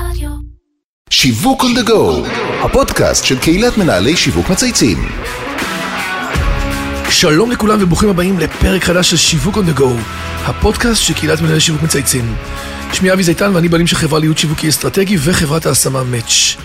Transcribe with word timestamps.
רדיו. 0.00 0.30
שיווק 1.10 1.62
on 1.62 1.78
the 1.78 1.88
go, 1.88 2.28
הפודקאסט 2.64 3.24
של 3.24 3.38
קהילת 3.38 3.78
מנהלי 3.78 4.16
שיווק 4.16 4.50
מצייצים. 4.50 5.08
שלום 7.10 7.50
לכולם 7.50 7.78
וברוכים 7.82 8.08
הבאים 8.08 8.38
לפרק 8.38 8.84
חדש 8.84 9.10
של 9.10 9.16
שיווק 9.16 9.56
on 9.56 9.60
the 9.60 9.80
go, 9.80 9.86
הפודקאסט 10.44 11.02
של 11.02 11.14
קהילת 11.14 11.40
מנהלי 11.40 11.60
שיווק 11.60 11.82
מצייצים. 11.82 12.34
שמי 12.92 13.12
אבי 13.12 13.22
זיתן 13.22 13.54
ואני 13.54 13.68
בעלים 13.68 13.86
של 13.86 13.96
חברה 13.96 14.18
להיות 14.18 14.38
שיווקי 14.38 14.68
אסטרטגי 14.68 15.16
וחברת 15.20 15.66
ההשמה 15.66 16.04
מאץ'. 16.04 16.56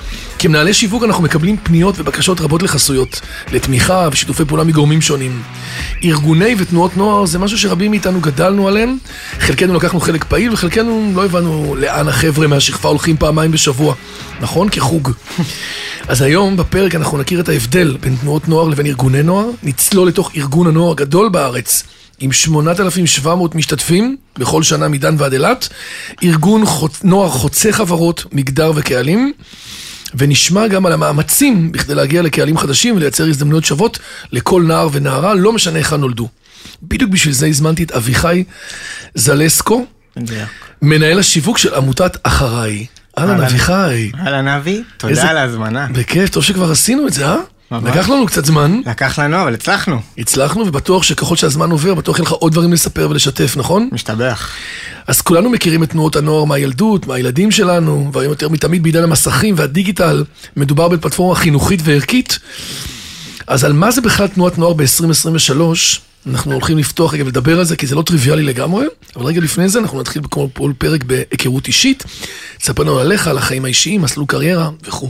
כמנהלי 0.42 0.74
שיווק 0.74 1.04
אנחנו 1.04 1.24
מקבלים 1.24 1.58
פניות 1.64 2.00
ובקשות 2.00 2.42
רבות 2.42 2.64
לחסויות, 2.64 3.22
לתמיכה 3.52 4.10
ושיתופי 4.12 4.46
פעולה 4.46 4.64
מגורמים 4.64 5.02
שונים. 5.02 5.42
ארגוני 6.04 6.56
ותנועות 6.58 6.98
נוער 6.98 7.26
זה 7.26 7.40
משהו 7.40 7.58
שרבים 7.58 7.92
מאיתנו 7.92 8.22
גדלנו 8.22 8.68
עליהם, 8.68 8.98
חלקנו 9.40 9.74
לקחנו 9.74 10.00
חלק 10.00 10.24
פעיל 10.24 10.54
וחלקנו 10.54 11.12
לא 11.16 11.26
הבנו 11.26 11.76
לאן 11.76 12.08
החבר'ה 12.08 12.48
מהשכבה 12.48 12.90
הולכים 12.90 13.18
פעמיים 13.18 13.52
בשבוע, 13.52 13.96
נכון? 14.40 14.70
כחוג. 14.70 15.12
אז 16.08 16.22
היום 16.22 16.58
בפרק 16.58 16.96
אנחנו 16.96 17.18
נכיר 17.18 17.40
את 17.40 17.50
ההבדל 17.50 17.98
בין 18.00 18.16
תנועות 18.22 18.48
נוער 18.48 18.68
לבין 18.68 18.86
ארגוני 18.86 19.24
נוער, 19.24 19.50
נצלול 19.64 20.08
לתוך 20.08 20.32
ארגון 20.36 20.68
הנוער 20.68 20.92
הגדול 20.92 21.30
בארץ. 21.30 21.84
עם 22.20 22.32
8,700 22.32 23.56
משתתפים 23.56 24.18
בכל 24.40 24.64
שנה 24.64 24.88
מדן 24.88 25.16
ועד 25.18 25.34
אילת, 25.34 25.70
ארגון 26.24 26.66
חוצ... 26.66 27.04
נוער 27.04 27.30
חוצה 27.30 27.72
חברות, 27.72 28.26
מגדר 28.32 28.72
וקהלים, 28.76 29.34
ונשמע 30.16 30.68
גם 30.68 30.86
על 30.86 30.94
המאמצים 30.94 31.72
בכדי 31.72 31.96
להגיע 31.96 32.22
לקהלים 32.22 32.58
חדשים 32.58 32.96
ולייצר 32.96 33.28
הזדמנויות 33.28 33.66
שוות 33.66 34.00
לכל 34.32 34.64
נער 34.68 34.90
ונערה, 34.92 35.34
לא 35.34 35.54
משנה 35.54 35.78
היכן 35.78 35.96
נולדו. 35.96 36.28
בדיוק 36.84 37.12
בשביל 37.12 37.34
זה 37.34 37.48
הזמנתי 37.48 37.84
את 37.84 37.92
אביחי 37.92 38.44
זלסקו, 39.16 39.86
מנהל 40.82 41.20
השיווק 41.20 41.58
של 41.58 41.74
עמותת 41.74 42.18
אחריי. 42.24 42.86
אהלן 43.18 43.30
אהלן. 43.32 43.44
אביחי. 43.44 44.12
אהלן 44.20 44.48
אבי, 44.48 44.84
תודה 44.98 45.12
איזה- 45.12 45.30
על 45.30 45.38
ההזמנה. 45.38 45.88
בכיף, 45.92 46.30
טוב 46.30 46.44
שכבר 46.44 46.72
עשינו 46.72 47.08
את 47.08 47.14
זה, 47.14 47.28
אה? 47.28 47.36
לקח 47.72 48.10
לנו 48.10 48.26
קצת 48.26 48.46
זמן, 48.46 48.82
לקח 48.86 49.20
לנו, 49.20 49.42
אבל 49.42 49.54
הצלחנו. 49.54 50.00
הצלחנו, 50.18 50.68
ובטוח 50.68 51.04
שככל 51.04 51.36
שהזמן 51.36 51.72
עובר, 51.72 51.94
בטוח 51.94 52.20
יהיה 52.20 52.26
לך 52.26 52.32
עוד 52.32 52.52
דברים 52.52 52.74
לספר 52.74 53.08
ולשתף, 53.12 53.54
נכון? 53.58 53.90
משתבח. 53.92 54.50
אז 55.08 55.22
כולנו 55.22 55.50
מכירים 55.50 55.84
את 55.84 55.90
תנועות 55.90 56.16
הנוער 56.16 56.44
מהילדות, 56.44 57.08
מהילדים 57.08 57.52
שלנו, 57.52 58.10
והיום 58.14 58.32
יותר 58.32 58.50
מתמיד 58.50 58.84
בעידן 58.84 59.04
המסכים 59.04 59.56
והדיגיטל, 59.58 60.24
מדובר 60.56 60.88
בפלטפורמה 60.88 61.36
חינוכית 61.36 61.80
וערכית. 61.84 62.40
אז 63.48 63.64
על 63.64 63.74
מה 63.74 63.92
זה 63.92 64.02
בכלל 64.02 64.28
תנועת 64.28 64.58
נוער 64.58 64.74
ב-2023? 64.74 65.62
אנחנו 66.28 66.52
הולכים 66.52 66.78
לפתוח 66.78 67.14
רגע 67.14 67.24
ולדבר 67.24 67.60
על 67.60 67.66
זה, 67.66 67.76
כי 67.76 67.88
זה 67.88 67.96
לא 67.96 68.02
טריוויאלי 68.02 68.44
לגמרי, 68.44 68.86
אבל 69.16 69.26
רגע 69.26 69.42
לפני 69.42 69.70
זה 69.70 69.80
אנחנו 69.80 70.00
נתחיל 70.00 70.22
כמו 70.32 70.50
כל 70.54 70.72
פרק 70.78 71.04
בהיכרות 71.04 71.68
אישית. 71.68 72.04
תספר 72.58 72.84
לנו 72.84 73.00
עליך, 73.00 73.28
על 73.28 73.38
החיים 73.38 73.66
האישיים, 73.66 74.02
מסלול 74.02 74.26
קריירה 74.26 74.70
וכו'. 74.88 75.10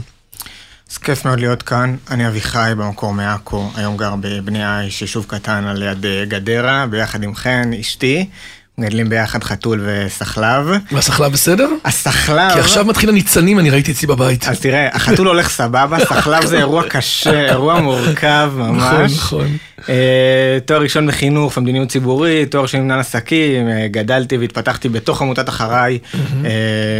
אז 0.92 0.98
כיף 0.98 1.24
מאוד 1.24 1.40
להיות 1.40 1.62
כאן. 1.62 1.96
אני 2.10 2.28
אביחי, 2.28 2.72
במקור 2.76 3.12
מעכו, 3.14 3.70
היום 3.76 3.96
גר 3.96 4.14
בבני 4.20 4.80
עיש, 4.80 5.02
יישוב 5.02 5.24
קטן 5.28 5.64
על 5.64 5.82
יד 5.82 6.06
אה, 6.06 6.24
גדרה, 6.28 6.86
ביחד 6.86 7.22
עם 7.22 7.34
חן, 7.34 7.70
אשתי. 7.80 8.28
מגדלים 8.78 9.08
ביחד 9.08 9.44
חתול 9.44 9.80
וסחלב. 9.84 10.66
והסחלב 10.92 11.32
בסדר? 11.32 11.68
הסחלב... 11.84 12.52
כי 12.52 12.60
עכשיו 12.60 12.84
מתחיל 12.84 13.08
הניצנים, 13.08 13.58
אני 13.58 13.70
ראיתי 13.70 13.92
אצלי 13.92 14.08
בבית. 14.08 14.48
אז 14.48 14.60
תראה, 14.60 14.88
החתול 14.92 15.28
הולך 15.28 15.48
סבבה, 15.48 15.98
סחלב 16.04 16.44
זה 16.44 16.58
אירוע 16.58 16.82
קשה, 16.88 17.48
אירוע 17.50 17.80
מורכב 17.80 18.52
נכון, 18.56 18.76
ממש. 18.76 19.12
נכון. 19.12 19.56
אה, 19.88 20.58
תואר 20.66 20.80
ראשון 20.82 21.06
בחינוך 21.06 21.56
ומדיניות 21.56 21.88
ציבורית, 21.88 22.50
תואר 22.50 22.66
שני 22.66 22.80
במנהל 22.80 23.00
עסקים, 23.00 23.68
אה, 23.68 23.88
גדלתי 23.90 24.36
והתפתחתי 24.36 24.88
בתוך 24.88 25.22
עמותת 25.22 25.48
אחריי, 25.48 25.98
אה, 26.44 26.50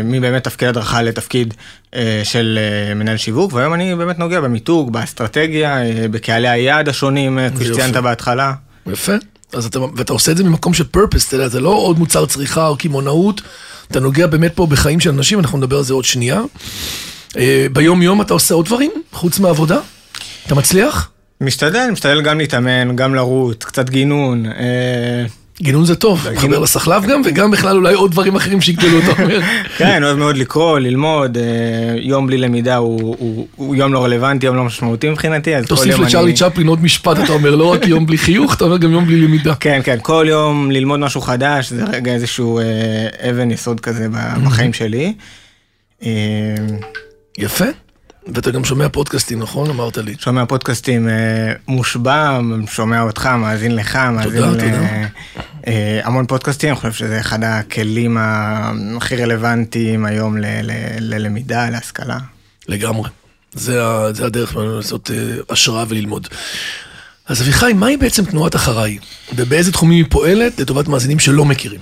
מבאמת 0.05 0.45
תפקיד 0.45 0.69
הדרכה 0.69 1.03
לתפקיד 1.03 1.55
אה, 1.95 2.21
של 2.25 2.59
אה, 2.89 2.95
מנהל 2.95 3.17
שיווק, 3.17 3.53
והיום 3.53 3.75
אני 3.75 3.95
באמת 3.95 4.19
נוגע 4.19 4.41
במיתוג, 4.41 4.93
באסטרטגיה, 4.93 5.83
אה, 5.83 6.07
בקהלי 6.11 6.49
היעד 6.49 6.89
השונים, 6.89 7.39
אה, 7.39 7.51
כפי. 7.51 7.65
שציינת 7.65 7.97
בהתחלה. 7.97 8.53
יפה. 8.87 9.13
אז 9.53 9.67
אתה, 9.67 9.79
ואתה 9.97 10.13
עושה 10.13 10.33
את 10.33 10.37
זה 10.37 10.45
ממקום 10.45 10.75
של 10.75 10.85
purpose, 10.97 11.27
אתה 11.29 11.37
יודע, 11.37 11.49
זה 11.49 11.61
לא 11.61 11.69
עוד 11.69 11.99
מוצר 11.99 12.27
צריכה 12.27 12.69
או 12.69 12.77
קמעונאות, 12.77 13.41
אתה 13.91 14.01
נוגע 14.01 14.27
באמת 14.27 14.53
פה 14.55 14.67
בחיים 14.67 15.01
של 15.01 15.11
אנשים, 15.11 15.39
אנחנו 15.39 15.59
נדבר 15.59 15.77
על 15.77 15.85
זה 15.85 15.95
עוד 15.95 16.05
שנייה. 16.05 16.43
אה, 17.37 17.67
ביום 17.73 18.03
יום 18.03 18.21
אתה 18.21 18.35
עושה 18.35 18.55
עוד 18.55 18.67
דברים, 18.67 18.91
חוץ 19.13 19.39
מהעבודה? 19.39 19.79
אתה 20.47 20.55
מצליח? 20.55 21.11
משתדל, 21.41 21.89
משתדל 21.93 22.23
גם 22.23 22.39
להתאמן, 22.39 22.97
גם 22.97 23.15
לרוץ, 23.15 23.65
קצת 23.65 23.91
גינון. 23.91 24.47
אה, 24.47 25.25
גינון 25.63 25.85
זה 25.85 25.95
טוב, 25.95 26.27
מחבר 26.35 26.59
לסחלב 26.59 27.07
גם, 27.07 27.23
וגם 27.25 27.51
בכלל 27.51 27.77
אולי 27.77 27.95
עוד 27.95 28.11
דברים 28.11 28.37
אחרים 28.37 28.61
שיגדלו, 28.61 28.99
אתה 28.99 29.23
אומר. 29.23 29.41
כן, 29.79 30.05
אוהב 30.05 30.17
מאוד 30.17 30.37
לקרוא, 30.37 30.79
ללמוד, 30.79 31.39
אה, 31.39 31.43
יום 31.97 32.27
בלי 32.27 32.39
למידה 32.39 32.77
הוא, 32.77 33.47
יום 33.77 33.93
לא 33.93 34.05
רלוונטי, 34.05 34.47
יום 34.47 34.57
לא 34.57 34.65
משמעותי 34.65 35.11
מבחינתי, 35.11 35.57
אז 35.57 35.65
כל 35.65 35.69
תוסיף 35.69 35.93
יום 35.93 36.03
לצ'רלי 36.03 36.31
אני... 36.31 36.37
צ'פלין 36.37 36.67
עוד 36.67 36.83
משפט, 36.83 37.17
אתה 37.25 37.33
אומר, 37.33 37.55
לא 37.55 37.73
רק 37.73 37.87
יום 37.87 38.07
בלי 38.07 38.19
חיוך, 38.19 38.55
אתה 38.55 38.65
אומר 38.65 38.77
גם 38.77 38.93
יום 38.93 39.05
בלי 39.05 39.21
למידה. 39.21 39.55
כן, 39.55 39.81
כן, 39.85 39.97
כל 40.03 40.27
יום 40.29 40.71
ללמוד 40.71 41.01
משהו 41.01 41.21
חדש, 41.21 41.71
זה 41.71 41.85
רגע 41.85 42.13
איזשהו 42.13 42.59
אה, 42.59 43.31
אבן 43.31 43.51
יסוד 43.51 43.81
כזה 43.81 44.09
בחיים 44.45 44.73
שלי. 44.73 45.15
אה, 46.03 46.09
יפה. 47.39 47.65
ואתה 48.35 48.51
גם 48.51 48.65
שומע 48.65 48.89
פודקאסטים, 48.89 49.39
נכון? 49.39 49.71
אמרת 49.71 49.99
לי. 49.99 50.15
שומע 50.19 50.47
פודקאסטים 50.47 51.09
אה, 51.09 51.15
מושבע, 51.69 52.39
שומע 52.71 53.03
אותך, 53.03 53.27
מאזין 53.27 53.77
לך, 53.77 53.97
מאזין 53.97 54.33
תודה, 54.33 54.51
ל- 54.51 54.61
תודה. 54.61 55.07
אה, 55.67 56.01
המון 56.05 56.27
פודקאסטים, 56.27 56.69
אני 56.69 56.77
חושב 56.77 56.93
שזה 56.93 57.21
אחד 57.21 57.39
הכלים 57.45 58.17
הכי 58.21 59.17
רלוונטיים 59.17 60.05
היום 60.05 60.37
ל- 60.39 60.45
ל- 60.63 61.15
ללמידה, 61.15 61.71
להשכלה. 61.71 62.19
לגמרי. 62.69 63.11
זה, 63.53 63.85
ה- 63.87 64.13
זה 64.13 64.27
הדרך 64.27 64.53
שלנו 64.53 64.77
לעשות 64.77 65.11
אה, 65.11 65.17
השראה 65.51 65.85
וללמוד. 65.89 66.29
אז 67.27 67.43
אביחי, 67.43 67.73
מהי 67.73 67.97
בעצם 67.97 68.25
תנועת 68.25 68.57
אחריי? 68.57 68.99
ובאיזה 69.37 69.73
תחומים 69.73 69.97
היא 70.05 70.11
פועלת 70.11 70.61
לטובת 70.61 70.89
מאזינים 70.89 71.19
שלא 71.19 71.45
מכירים? 71.45 71.81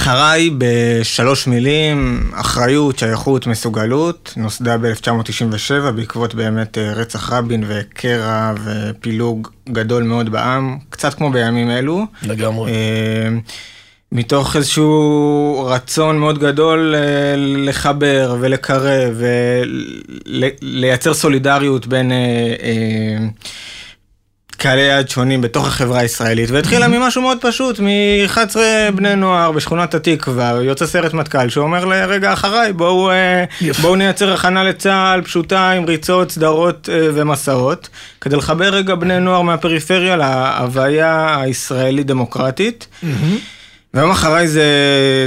אחריי 0.00 0.50
בשלוש 0.58 1.46
מילים, 1.46 2.30
אחריות, 2.34 2.98
שייכות, 2.98 3.46
מסוגלות, 3.46 4.34
נוסדה 4.36 4.78
ב-1997 4.78 5.90
בעקבות 5.96 6.34
באמת 6.34 6.78
אה, 6.78 6.92
רצח 6.92 7.32
רבין 7.32 7.64
וקרע 7.66 8.52
ופילוג 8.64 9.48
גדול 9.68 10.02
מאוד 10.02 10.28
בעם, 10.28 10.78
קצת 10.90 11.14
כמו 11.14 11.30
בימים 11.30 11.70
אלו. 11.70 12.06
לגמרי. 12.22 12.72
אה, 12.72 13.28
מתוך 14.12 14.56
איזשהו 14.56 15.66
רצון 15.70 16.18
מאוד 16.18 16.38
גדול 16.38 16.94
אה, 16.94 17.34
לחבר 17.36 18.36
ולקרב 18.40 19.22
ולייצר 20.62 21.14
סולידריות 21.14 21.86
בין 21.86 22.12
קהלי 24.60 24.82
יעד 24.82 25.08
שונים 25.08 25.40
בתוך 25.40 25.66
החברה 25.66 26.00
הישראלית 26.00 26.50
והתחילה 26.50 26.88
ממשהו 26.88 27.22
מאוד 27.22 27.38
פשוט 27.40 27.80
מ-11 27.80 28.56
בני 28.94 29.16
נוער 29.16 29.52
בשכונת 29.52 29.94
התקווה 29.94 30.58
יוצא 30.62 30.86
סרט 30.86 31.14
מטכ"ל 31.14 31.48
שאומר 31.48 31.84
לרגע 31.84 32.32
אחריי 32.32 32.72
בואו 32.72 33.10
אה. 33.10 33.44
בואו 33.82 33.96
נייצר 33.96 34.32
הכנה 34.32 34.64
לצה"ל 34.64 35.22
פשוטה 35.22 35.70
עם 35.70 35.84
ריצות 35.84 36.30
סדרות 36.30 36.88
אה, 36.92 37.08
ומסעות 37.14 37.88
כדי 38.20 38.36
לחבר 38.36 38.68
רגע 38.68 38.94
בני 38.94 39.20
נוער 39.20 39.42
מהפריפריה 39.42 40.16
להוויה 40.16 41.40
הישראלית 41.40 42.06
דמוקרטית. 42.06 42.86
ויום 43.94 44.10
אחריי 44.10 44.48
זה, 44.48 44.64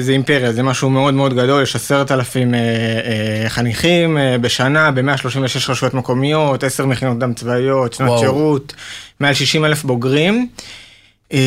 זה 0.01 0.11
אימפריה, 0.11 0.53
זה 0.53 0.63
משהו 0.63 0.89
מאוד 0.89 1.13
מאוד 1.13 1.33
גדול, 1.33 1.63
יש 1.63 1.75
עשרת 1.75 2.11
אלפים 2.11 2.53
אה, 2.53 2.59
אה, 2.59 3.49
חניכים 3.49 4.17
אה, 4.17 4.37
בשנה 4.37 4.91
ב-136 4.91 5.69
רשויות 5.69 5.93
מקומיות, 5.93 6.63
עשר 6.63 6.85
מכינות 6.85 7.19
דם 7.19 7.33
צבאיות, 7.33 7.93
שנות 7.93 8.09
וואו. 8.09 8.19
שירות, 8.21 8.73
מעל 9.19 9.33
60 9.33 9.65
אלף 9.65 9.83
בוגרים. 9.83 10.47
אה, 11.33 11.39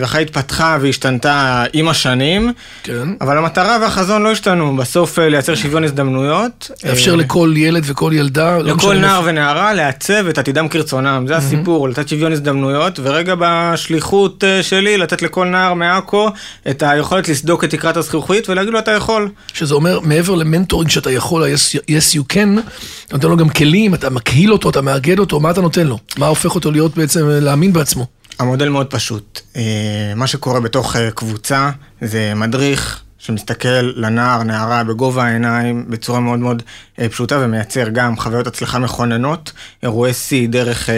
ואחרי 0.00 0.22
התפתחה 0.22 0.78
והשתנתה 0.80 1.64
עם 1.72 1.88
השנים, 1.88 2.52
כן. 2.82 3.08
אבל 3.20 3.38
המטרה 3.38 3.78
והחזון 3.80 4.22
לא 4.22 4.32
השתנו, 4.32 4.76
בסוף 4.76 5.18
אה, 5.18 5.28
לייצר 5.28 5.54
שוויון 5.54 5.84
הזדמנויות. 5.84 6.70
לאפשר 6.84 7.10
אה, 7.10 7.16
לכל 7.16 7.54
ילד 7.56 7.82
וכל 7.86 8.12
ילדה, 8.14 8.58
לא 8.58 8.64
לכל 8.64 8.76
משנה 8.76 8.94
נער 9.00 9.22
ונערה 9.24 9.74
לעצב 9.74 10.26
את 10.28 10.38
עתידם 10.38 10.68
כרצונם, 10.68 11.24
זה 11.28 11.36
הסיפור, 11.36 11.88
לתת 11.88 12.08
שוויון 12.08 12.32
הזדמנויות, 12.32 13.00
ורגע 13.02 13.34
בשליחות 13.38 14.44
שלי 14.62 14.98
לתת 14.98 15.22
לכל 15.22 15.46
נער 15.46 15.74
מעכו 15.74 16.28
את 16.70 16.82
היכולת 16.82 17.28
לסדוק 17.28 17.64
את 17.64 17.70
תקרת 17.70 17.96
הזכוכית 17.96 18.48
ולהגיד 18.48 18.72
לו 18.72 18.78
אתה 18.78 18.90
יכול. 18.90 19.28
שזה 19.52 19.74
אומר, 19.74 20.00
מעבר 20.00 20.34
למנטורינג 20.34 20.90
שאתה 20.90 21.10
יכול, 21.10 21.42
ה-yes 21.42 21.78
yes 21.90 22.18
you 22.18 22.34
can, 22.34 22.60
אתה 23.06 23.16
נותן 23.16 23.28
לו 23.28 23.36
גם 23.36 23.48
כלים, 23.48 23.94
אתה 23.94 24.10
מקהיל 24.10 24.52
אותו, 24.52 24.70
אתה 24.70 24.80
מאגד 24.80 25.18
אותו, 25.18 25.40
מה 25.40 25.50
אתה 25.50 25.60
נותן 25.60 25.86
לו? 25.86 25.98
מה 26.18 26.26
הופך 26.26 26.54
אותו 26.54 26.70
להיות 26.70 26.96
בעצם, 26.96 27.28
להאמין 27.28 27.72
בעצמו? 27.72 28.06
המודל 28.38 28.68
מאוד 28.68 28.86
פשוט, 28.86 29.40
אה, 29.56 30.12
מה 30.16 30.26
שקורה 30.26 30.60
בתוך 30.60 30.96
אה, 30.96 31.10
קבוצה 31.10 31.70
זה 32.00 32.32
מדריך 32.34 33.02
שמסתכל 33.18 33.68
לנער, 33.96 34.42
נערה 34.42 34.84
בגובה 34.84 35.24
העיניים 35.24 35.84
בצורה 35.88 36.20
מאוד 36.20 36.38
מאוד 36.38 36.62
אה, 37.00 37.08
פשוטה 37.08 37.38
ומייצר 37.40 37.88
גם 37.88 38.16
חוויות 38.16 38.46
הצלחה 38.46 38.78
מכוננות, 38.78 39.52
אירועי 39.82 40.14
שיא 40.14 40.48
דרך 40.48 40.90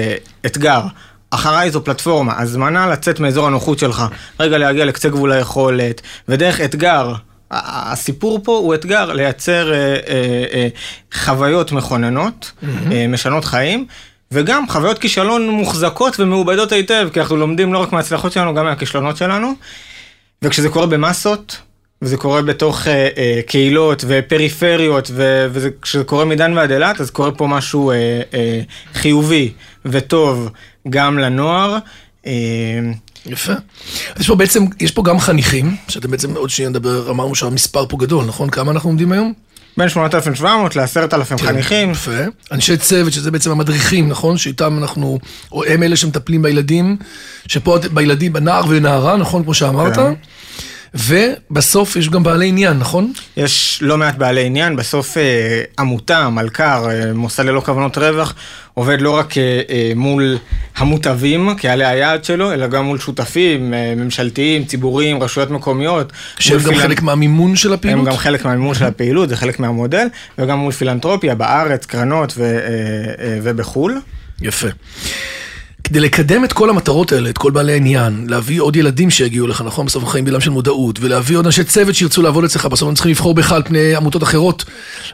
אתגר. 0.46 0.82
אחריי 1.30 1.70
זו 1.70 1.84
פלטפורמה, 1.84 2.40
הזמנה 2.40 2.86
לצאת 2.86 3.20
מאזור 3.20 3.46
הנוחות 3.46 3.78
שלך, 3.78 4.04
רגע 4.40 4.58
להגיע 4.58 4.84
לקצה 4.84 5.08
גבול 5.08 5.32
היכולת, 5.32 6.00
ודרך 6.28 6.60
אתגר 6.60 7.14
הסיפור 7.50 8.40
פה 8.44 8.52
הוא 8.52 8.74
אתגר 8.74 9.12
לייצר 9.12 9.72
אה, 9.72 9.76
אה, 9.78 10.44
אה, 10.52 10.68
חוויות 11.14 11.72
מכוננות, 11.72 12.52
אה, 12.92 13.06
משנות 13.08 13.44
חיים. 13.44 13.86
וגם 14.32 14.68
חוויות 14.68 14.98
כישלון 14.98 15.48
מוחזקות 15.48 16.20
ומעובדות 16.20 16.72
היטב, 16.72 17.08
כי 17.12 17.20
אנחנו 17.20 17.36
לומדים 17.36 17.72
לא 17.72 17.78
רק 17.78 17.92
מההצלחות 17.92 18.32
שלנו, 18.32 18.54
גם 18.54 18.64
מהכישלונות 18.64 19.16
שלנו. 19.16 19.52
וכשזה 20.42 20.68
קורה 20.68 20.86
במסות, 20.86 21.56
וזה 22.02 22.16
קורה 22.16 22.42
בתוך 22.42 22.86
אה, 22.86 23.08
אה, 23.16 23.40
קהילות 23.46 24.04
ופריפריות, 24.08 25.10
וכשזה 25.52 26.04
קורה 26.04 26.24
מדן 26.24 26.52
ועד 26.52 26.72
אילת, 26.72 27.00
אז 27.00 27.10
קורה 27.10 27.32
פה 27.32 27.46
משהו 27.46 27.90
אה, 27.90 27.96
אה, 28.34 28.60
חיובי 28.94 29.52
וטוב 29.84 30.48
גם 30.90 31.18
לנוער. 31.18 31.78
אה, 32.26 32.32
יפה. 33.26 33.52
יש 34.20 34.26
פה 34.26 34.34
בעצם, 34.34 34.64
יש 34.80 34.90
פה 34.90 35.02
גם 35.02 35.18
חניכים, 35.18 35.76
שאתם 35.88 36.10
בעצם 36.10 36.36
עוד 36.36 36.50
שנייה 36.50 36.70
נדבר, 36.70 37.10
אמרנו 37.10 37.34
שהמספר 37.34 37.86
פה 37.86 37.96
גדול, 37.96 38.24
נכון? 38.24 38.50
כמה 38.50 38.70
אנחנו 38.72 38.90
עומדים 38.90 39.12
היום? 39.12 39.32
בין 39.78 39.88
8,700 39.88 40.76
ל-10,000 40.76 41.38
חניכים. 41.42 41.90
יפה. 41.90 42.10
אנשי 42.52 42.76
צוות, 42.76 43.12
שזה 43.12 43.30
בעצם 43.30 43.50
המדריכים, 43.50 44.08
נכון? 44.08 44.38
שאיתם 44.38 44.78
אנחנו, 44.78 45.18
או 45.52 45.64
הם 45.64 45.82
אלה 45.82 45.96
שמטפלים 45.96 46.42
בילדים, 46.42 46.96
שפה 47.46 47.78
בילדים, 47.92 48.32
בנער 48.32 48.64
ונערה, 48.68 49.16
נכון? 49.16 49.42
כמו 49.42 49.54
שאמרת. 49.54 49.96
כן. 49.96 50.12
ובסוף 50.94 51.96
יש 51.96 52.08
גם 52.08 52.22
בעלי 52.22 52.48
עניין, 52.48 52.78
נכון? 52.78 53.12
יש 53.36 53.78
לא 53.82 53.98
מעט 53.98 54.14
בעלי 54.14 54.46
עניין, 54.46 54.76
בסוף 54.76 55.16
אה, 55.16 55.22
עמותה, 55.78 56.28
מלכ"ר, 56.28 56.90
אה, 56.90 57.12
מוסד 57.12 57.44
ללא 57.44 57.60
כוונות 57.60 57.98
רווח, 57.98 58.34
עובד 58.74 59.00
לא 59.00 59.10
רק 59.10 59.38
אה, 59.38 59.42
אה, 59.70 59.92
מול 59.96 60.38
המוטבים, 60.76 61.54
קהלי 61.54 61.84
היעד 61.84 62.24
שלו, 62.24 62.52
אלא 62.52 62.66
גם 62.66 62.84
מול 62.84 62.98
שותפים 62.98 63.74
אה, 63.74 63.94
ממשלתיים, 63.96 64.64
ציבוריים, 64.64 65.22
רשויות 65.22 65.50
מקומיות. 65.50 66.12
שהם 66.38 66.58
גם 66.58 66.72
פילנ- 66.72 66.78
חלק 66.82 67.02
מהמימון 67.02 67.56
של 67.56 67.72
הפעילות? 67.72 68.06
הם 68.06 68.12
גם 68.12 68.18
חלק 68.18 68.44
מהמימון 68.44 68.74
של 68.74 68.84
הפעילות, 68.84 69.28
זה 69.28 69.36
חלק 69.36 69.60
מהמודל, 69.60 70.06
וגם 70.38 70.58
מול 70.58 70.72
פילנטרופיה 70.72 71.34
בארץ, 71.34 71.86
קרנות 71.86 72.34
ו, 72.36 72.42
אה, 72.42 72.48
אה, 73.24 73.38
ובחו"ל. 73.42 73.98
יפה. 74.42 74.68
כדי 75.88 76.00
לקדם 76.00 76.44
את 76.44 76.52
כל 76.52 76.70
המטרות 76.70 77.12
האלה, 77.12 77.30
את 77.30 77.38
כל 77.38 77.50
בעלי 77.50 77.72
העניין, 77.72 78.26
להביא 78.28 78.60
עוד 78.60 78.76
ילדים 78.76 79.10
שיגיעו 79.10 79.46
לך, 79.46 79.62
נכון? 79.66 79.86
בסוף 79.86 80.02
אנחנו 80.02 80.12
חיים 80.12 80.24
בעולם 80.24 80.40
של 80.40 80.50
מודעות, 80.50 80.98
ולהביא 81.00 81.36
עוד 81.36 81.46
אנשי 81.46 81.64
צוות 81.64 81.94
שירצו 81.94 82.22
לעבוד 82.22 82.44
אצלך, 82.44 82.66
בסוף 82.66 82.88
הם 82.88 82.94
צריכים 82.94 83.10
לבחור 83.10 83.34
בך 83.34 83.52
על 83.52 83.62
פני 83.62 83.96
עמותות 83.96 84.22
אחרות. 84.22 84.64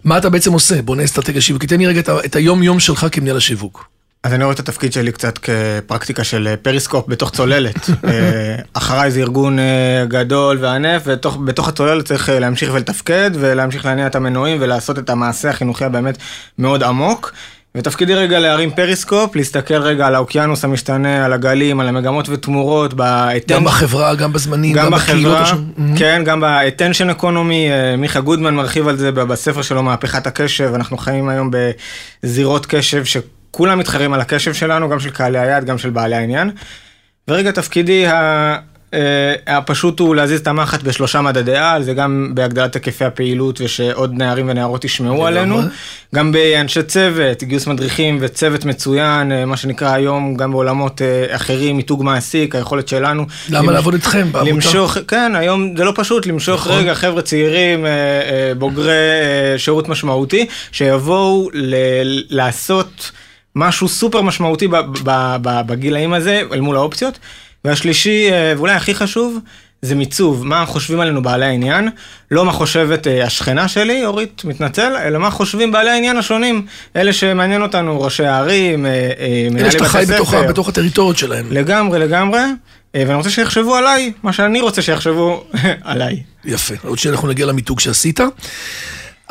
מה 0.05 0.19
אתה 0.19 0.31
בעצם 0.31 0.53
עושה? 0.53 0.82
בונה 0.82 1.05
אסטרטגיה 1.05 1.41
שיווקית. 1.41 1.71
תן 1.71 1.79
לי 1.79 1.87
רגע 1.87 2.00
את 2.25 2.37
היום-יום 2.37 2.81
שלך 2.81 3.06
כמנהל 3.12 3.37
השיווק. 3.37 3.88
אז 4.23 4.35
אני 4.35 4.44
רואה 4.44 4.55
את 4.55 4.59
התפקיד 4.59 4.93
שלי 4.93 5.12
קצת 5.12 5.38
כפרקטיקה 5.38 6.25
של 6.25 6.49
אה, 6.49 6.56
פריסקופ 6.56 7.09
בתוך 7.09 7.31
צוללת. 7.31 7.91
אה, 8.05 8.56
אחריי 8.73 9.11
זה 9.11 9.20
ארגון 9.20 9.59
אה, 9.59 10.05
גדול 10.09 10.59
וענף, 10.61 11.03
ובתוך 11.06 11.69
הצוללת 11.69 12.05
צריך 12.05 12.29
להמשיך 12.29 12.70
ולתפקד, 12.75 13.31
ולהמשיך 13.35 13.85
להניע 13.85 14.06
את 14.06 14.15
המנועים 14.15 14.56
ולעשות 14.61 14.99
את 14.99 15.11
המעשה 15.11 15.50
החינוכי 15.50 15.85
הבאמת 15.85 16.19
מאוד 16.59 16.82
עמוק. 16.82 17.32
ותפקידי 17.76 18.15
רגע 18.15 18.38
להרים 18.38 18.71
פריסקופ, 18.71 19.37
להסתכל 19.37 19.75
רגע 19.82 20.06
על 20.06 20.15
האוקיינוס 20.15 20.65
המשתנה, 20.65 21.25
על 21.25 21.32
הגלים, 21.32 21.81
על 21.81 21.88
המגמות 21.88 22.29
ותמורות, 22.29 22.94
באתן... 22.94 23.55
גם 23.55 23.65
בחברה, 23.65 24.15
גם 24.15 24.32
בזמנים, 24.32 24.76
גם 24.76 24.91
בקהילות 24.91 25.32
בחברה, 25.32 25.43
השונות. 25.43 25.99
כן, 25.99 26.23
גם 26.25 26.41
ב-attention 26.41 27.21
economy, 27.21 27.71
אה, 27.71 27.97
מיכה 27.97 28.21
גודמן 28.21 28.55
מרחיב 28.55 28.88
על 28.88 28.97
זה 28.97 29.12
בספר 29.12 29.62
שלו, 29.62 29.82
מהפכת 29.82 30.26
הקשב, 30.26 30.73
אנחנו 30.75 30.99
חיים 30.99 31.29
היום 31.29 31.50
בזירות 32.23 32.67
קשב 32.67 33.05
שכולם 33.05 33.79
מתחרים 33.79 34.12
על 34.12 34.20
הקשב 34.20 34.55
שלנו, 34.55 34.88
גם 34.88 35.00
של 35.00 35.11
קהלי 35.11 35.38
היעד, 35.38 35.65
גם 35.65 35.79
של 35.79 35.91
בעלי 35.91 36.17
העניין. 36.17 36.50
ורגע, 37.29 37.50
תפקידי 37.50 38.06
ה... 38.06 38.56
אה, 38.94 39.56
הפשוט 39.56 40.00
הוא 40.00 40.14
להזיז 40.14 40.41
את 40.41 40.46
המחט 40.46 40.82
בשלושה 40.82 41.20
מדדי 41.20 41.56
על, 41.56 41.82
זה 41.82 41.94
גם 41.94 42.31
בהגדלת 42.35 42.75
היקפי 42.75 43.05
הפעילות 43.05 43.61
ושעוד 43.61 44.14
נערים 44.14 44.49
ונערות 44.49 44.85
ישמעו. 44.85 45.26
עלינו, 45.26 45.61
גם 46.14 46.32
באנשי 46.32 46.82
צוות, 46.82 47.43
גיוס 47.43 47.67
מדריכים 47.67 48.19
וצוות 48.20 48.64
מצוין, 48.64 49.32
אה, 49.32 49.44
מה 49.44 49.56
שנקרא 49.56 49.93
היום 49.93 50.35
גם 50.35 50.50
בעולמות 50.52 51.02
אה, 51.02 51.37
אחרים, 51.37 51.76
מיתוג 51.76 52.02
מעסיק, 52.02 52.55
היכולת 52.55 52.88
שלנו. 52.88 53.26
למה 53.49 53.73
לעבוד 53.73 53.94
איתכם 53.94 54.32
בעמותה? 54.32 54.50
למשוך, 54.50 54.96
כן, 55.08 55.32
היום 55.37 55.76
זה 55.76 55.85
לא 55.85 55.93
פשוט, 55.94 56.26
למשוך 56.26 56.61
נכון. 56.67 56.79
רגע 56.79 56.94
חבר'ה 56.94 57.23
צעירים, 57.23 57.87
אה, 57.87 57.91
אה, 57.91 58.52
בוגרי 58.55 58.93
אה, 58.93 59.58
שירות 59.58 59.88
משמעותי, 59.88 60.46
שיבואו 60.73 61.49
לעשות 62.31 63.11
משהו 63.56 63.88
סופר 63.88 64.23
משמעותי 64.23 64.69
בגילאים 65.43 66.12
הזה, 66.12 66.43
אל 66.52 66.61
מול 66.61 66.76
האופציות. 66.76 67.19
והשלישי, 67.65 68.33
אה, 68.33 68.53
ואולי 68.57 68.73
הכי 68.73 68.95
חשוב, 68.95 69.39
זה 69.85 69.95
מיצוב, 69.95 70.47
מה 70.47 70.67
חושבים 70.67 71.01
עלינו 71.01 71.23
בעלי 71.23 71.45
העניין, 71.45 71.89
לא 72.31 72.45
מה 72.45 72.53
חושבת 72.53 73.07
אה, 73.07 73.25
השכנה 73.25 73.69
שלי, 73.69 74.07
אורית, 74.07 74.45
מתנצל, 74.45 74.97
אלא 74.97 75.19
מה 75.19 75.31
חושבים 75.31 75.73
בעלי 75.73 75.91
העניין 75.91 76.17
השונים, 76.17 76.67
אלה 76.97 77.13
שמעניין 77.13 77.63
אותנו, 77.63 78.01
ראשי 78.01 78.25
הערים, 78.25 78.87
אה, 78.87 78.91
אה, 78.91 79.27
אלה 79.27 79.51
מנהלי 79.51 79.71
שאתה 79.71 79.89
חי 79.89 80.03
בתי 80.03 80.13
בתוך 80.15 80.31
ספר. 80.31 80.49
בתוך 80.49 80.69
הטריטוריות 80.69 81.19
שלהם. 81.19 81.47
לגמרי, 81.51 81.99
לגמרי, 81.99 82.41
ואני 82.95 83.15
רוצה 83.15 83.31
שיחשבו 83.31 83.75
עליי, 83.75 84.13
מה 84.23 84.33
שאני 84.33 84.61
רוצה 84.61 84.83
שיחשבו 84.83 85.45
עליי. 85.85 86.23
יפה. 86.45 86.75
עוד 86.85 86.99
שאנחנו 86.99 87.29
נגיע 87.29 87.47
למיתוג 87.47 87.81
שעשית. 87.81 88.21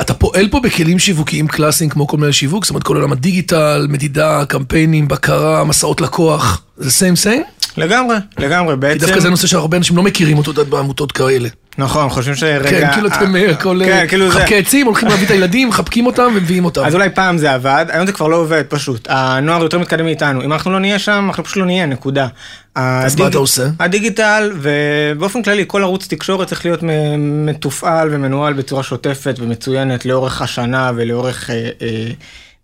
אתה 0.02 0.14
פועל 0.14 0.48
פה 0.48 0.60
בכלים 0.60 1.00
שיווקיים 1.00 1.48
קלאסיים 1.48 1.90
כמו 1.90 2.08
כל 2.08 2.18
מיני 2.18 2.34
שיווק, 2.34 2.66
זאת 2.66 2.70
אומרת 2.70 2.84
כל 2.84 2.96
עולם 2.96 3.12
הדיגיטל, 3.12 3.88
מדידה, 3.90 4.46
קמפיינים, 4.48 5.08
בקרה, 5.08 5.64
מסעות 5.64 6.02
לקוח, 6.02 6.64
זה 6.78 6.92
סיים 6.92 7.16
סיים? 7.16 7.44
לגמרי, 7.78 8.16
לגמרי, 8.40 8.74
כי 8.74 8.80
בעצם, 8.80 9.06
דווקא 9.06 9.20
זה 9.20 9.30
נושא 9.30 9.48
שהרבה 9.48 9.78
אנשים 9.78 9.98
לא 9.98 10.04
מכירים 10.04 10.38
אותו 10.38 10.54
דעת, 10.54 10.68
בעמותות 10.68 11.12
כאלה. 11.12 11.50
נכון, 11.78 12.10
חושבים 12.10 12.36
שרגע, 12.36 12.70
כן, 12.70 12.94
כאילו 12.94 13.08
אתם 13.08 13.36
אה, 13.36 13.48
אה, 13.48 13.56
כל 13.56 13.82
כן, 13.86 14.06
כאילו 14.08 14.32
זה, 14.32 14.40
חבקי 14.40 14.56
עצים, 14.56 14.86
הולכים 14.86 15.10
להביא 15.10 15.26
את 15.26 15.32
הילדים, 15.32 15.70
מחבקים 15.70 16.06
אותם 16.06 16.32
ומביאים 16.36 16.66
אותם. 16.66 16.86
אז 16.86 16.96
אולי 16.96 17.10
פעם 17.10 17.38
זה 17.38 17.54
עבד, 17.54 17.86
היום 17.90 18.06
זה 18.06 18.12
כבר 18.12 18.28
לא 18.28 18.36
עובד 18.36 18.64
פשוט, 18.70 19.08
הנוער 19.10 19.64
יותר 19.64 19.80
מתקדם 19.80 20.06
מאיתנו, 20.06 20.42
אם 20.42 20.54
אנחנו 20.54 20.72
לא 20.72 20.80
נהיה 20.80 21.00
שם, 21.00 21.26
אנחנו 21.28 21.44
פשוט 21.44 21.58
לא 21.58 21.66
נהיה, 21.66 21.86
נקודה. 21.86 22.28
אז 22.76 23.16
מה 23.20 23.28
אתה 23.28 23.38
עושה? 23.38 23.68
הדיגיטל, 23.80 24.52
ובאופן 24.62 25.44
כללי 25.44 25.64
כל 25.68 25.84
ערוץ 25.84 26.08
תקשורת 26.08 26.48
צריך 26.48 26.66
להיות 26.66 26.80
מתופעל 27.18 28.10
ומנוהל 28.12 28.54
בצורה 28.54 28.84
שוטפת 28.84 29.36
ומצוינת 29.40 30.06
לאורך 30.06 30.42
השנה 30.42 30.92
ולאורך, 30.96 31.50
אה, 31.50 31.70
אה, 31.82 32.12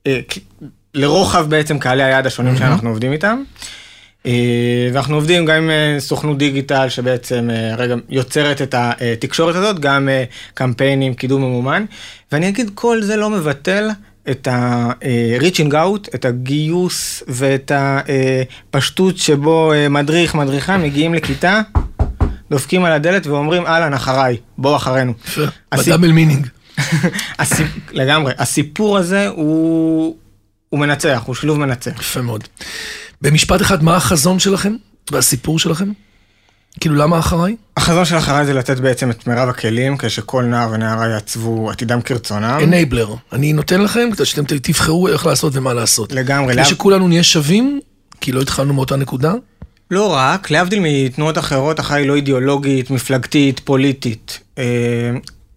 אה, 0.08 0.20
לרוחב 0.94 1.50
בעצם 1.50 1.80
קהלי 1.80 2.04
היעד 2.04 2.28
השונים 2.28 2.58
שאנחנו 2.58 2.90
עובדים 2.90 3.12
איתם. 3.12 3.44
אה, 4.26 4.90
ואנחנו 4.94 5.16
עובדים 5.16 5.46
גם 5.46 5.56
עם 5.56 5.70
אה, 5.70 5.96
סוכנות 6.00 6.38
דיגיטל 6.38 6.90
שבעצם 6.90 7.50
אה, 7.50 7.76
רגע 7.76 7.96
יוצרת 8.10 8.62
את 8.62 8.76
התקשורת 8.78 9.56
הזאת, 9.56 9.80
גם 9.80 10.10
קמפיינים, 10.54 11.14
קידום 11.14 11.42
ממומן. 11.42 11.86
ואני 12.32 12.50
אגיד, 12.50 12.72
כל 12.74 13.02
זה 13.02 13.16
לא 13.16 13.30
מבטל 13.30 13.90
את 14.30 14.48
ה-reaching 14.48 15.72
out, 15.72 16.16
את 16.16 16.26
הגיוס 16.26 17.24
ואת 17.28 17.72
הפשטות 17.76 19.18
שבו 19.18 19.72
מדריך, 19.90 20.36
מדריכה 20.36 20.78
מגיעים 20.78 21.14
לכיתה, 21.14 21.62
דופקים 22.52 22.86
על 22.86 22.92
הדלת 22.92 23.28
ואומרים, 23.28 23.66
אהלן, 23.66 23.94
אחריי, 23.94 24.38
בוא 24.58 24.76
אחרינו. 24.76 25.14
ב 25.76 25.81
double 25.81 26.12
meaning. 26.12 26.48
לגמרי, 27.92 28.34
הסיפור 28.38 28.98
הזה 28.98 29.28
הוא... 29.28 30.16
הוא 30.70 30.80
מנצח, 30.80 31.24
הוא 31.26 31.36
שילוב 31.36 31.60
מנצח. 31.60 32.00
יפה 32.00 32.22
מאוד. 32.22 32.44
במשפט 33.22 33.62
אחד, 33.62 33.84
מה 33.84 33.96
החזון 33.96 34.40
שלכם 34.40 34.76
והסיפור 35.12 35.60
שלכם? 35.60 35.92
כאילו, 36.80 36.96
למה 36.96 37.20
אחריי? 37.20 37.56
החזון 37.78 38.06
של 38.06 38.18
אחריי 38.18 38.46
זה 38.46 38.54
לתת 38.54 38.78
בעצם 38.78 39.12
את 39.12 39.28
מירב 39.28 39.50
הכלים, 39.50 39.98
כדי 39.98 40.10
שכל 40.10 40.44
נער 40.44 40.72
ונערה 40.72 41.08
יעצבו 41.08 41.72
עתידם 41.72 42.02
כרצונם. 42.02 42.60
Enabler. 42.64 43.16
אני 43.34 43.54
נותן 43.54 43.82
לכם 43.82 44.10
כדי 44.16 44.26
שאתם 44.26 44.44
תבחרו 44.62 45.08
איך 45.08 45.26
לעשות 45.26 45.56
ומה 45.56 45.74
לעשות. 45.74 46.12
לגמרי, 46.12 46.54
כדי. 46.54 46.66
שכולנו 46.66 47.08
נהיה 47.08 47.24
שווים, 47.24 47.80
כי 48.22 48.32
לא 48.32 48.42
התחלנו 48.42 48.74
מאותה 48.74 48.96
נקודה. 48.96 49.34
לא 49.92 50.14
רק, 50.14 50.52
להבדיל 50.52 50.80
מתנועות 50.84 51.38
אחרות, 51.38 51.80
אחריי 51.80 52.08
לא 52.08 52.16
אידיאולוגית, 52.16 52.90
מפלגתית, 52.92 53.60
פוליטית. 53.60 54.40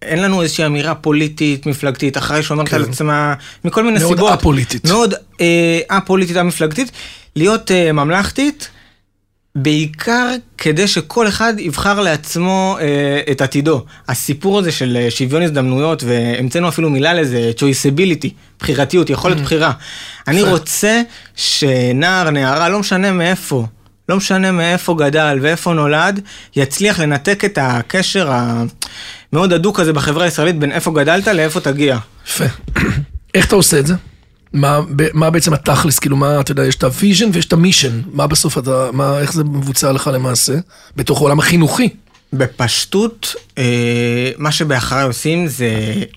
אין 0.05 0.21
לנו 0.21 0.41
איזושהי 0.41 0.65
אמירה 0.65 0.95
פוליטית, 0.95 1.65
מפלגתית, 1.65 2.17
אחריי 2.17 2.43
שאומרת 2.43 2.69
כן. 2.69 2.75
על 2.75 2.83
עצמה, 2.83 3.33
מכל 3.65 3.83
מיני 3.83 3.99
מאוד 3.99 4.15
סיבות. 4.15 4.31
א-פוליטית. 4.31 4.85
מאוד 4.87 5.13
אה, 5.41 5.79
א-פוליטית, 5.89 6.37
א-מפלגתית. 6.37 6.91
להיות 7.35 7.71
אה, 7.71 7.91
ממלכתית, 7.91 8.69
בעיקר 9.55 10.29
כדי 10.57 10.87
שכל 10.87 11.27
אחד 11.27 11.53
יבחר 11.57 11.99
לעצמו 11.99 12.77
אה, 12.81 13.31
את 13.31 13.41
עתידו. 13.41 13.85
הסיפור 14.07 14.59
הזה 14.59 14.71
של 14.71 14.97
אה, 15.01 15.11
שוויון 15.11 15.41
הזדמנויות, 15.41 16.03
והמצאנו 16.03 16.67
אפילו 16.67 16.89
מילה 16.89 17.13
לזה, 17.13 17.51
choiceability, 17.57 18.29
בחירתיות, 18.59 19.09
יכולת 19.09 19.41
בחירה. 19.41 19.71
אני. 20.27 20.41
רוצה 20.41 21.01
שנער, 21.35 22.29
נערה, 22.29 22.69
לא 22.69 22.79
משנה 22.79 23.11
מאיפה, 23.11 23.65
לא 24.09 24.17
משנה 24.17 24.51
מאיפה 24.51 24.95
גדל 24.99 25.39
ואיפה 25.41 25.73
נולד, 25.73 26.21
יצליח 26.55 26.99
לנתק 26.99 27.45
את 27.45 27.57
הקשר 27.61 28.31
המאוד 28.31 29.53
הדוק 29.53 29.79
הזה 29.79 29.93
בחברה 29.93 30.25
הישראלית 30.25 30.59
בין 30.59 30.71
איפה 30.71 30.91
גדלת 30.91 31.27
לאיפה 31.27 31.59
תגיע. 31.59 31.97
יפה. 32.27 32.45
איך 33.35 33.45
אתה 33.45 33.55
עושה 33.55 33.79
את 33.79 33.87
זה? 33.87 33.93
מה, 34.53 34.79
מה 35.13 35.29
בעצם 35.29 35.53
התכלס, 35.53 35.99
כאילו 35.99 36.17
מה, 36.17 36.39
אתה 36.39 36.51
יודע, 36.51 36.65
יש 36.65 36.75
את 36.75 36.83
ה 36.83 36.90
vision 36.90 37.29
ויש 37.33 37.45
את 37.45 37.53
ה 37.53 37.58
mission, 37.58 38.01
מה 38.11 38.27
בסוף 38.27 38.57
אתה, 38.57 38.89
מה, 38.93 39.19
איך 39.19 39.33
זה 39.33 39.43
מבוצע 39.43 39.91
לך 39.91 40.09
למעשה, 40.13 40.53
בתוך 40.95 41.19
העולם 41.19 41.39
החינוכי? 41.39 41.89
בפשטות, 42.33 43.35
אה, 43.57 44.31
מה 44.37 44.51
שבאחריי 44.51 45.03
עושים 45.03 45.47
זה 45.47 45.69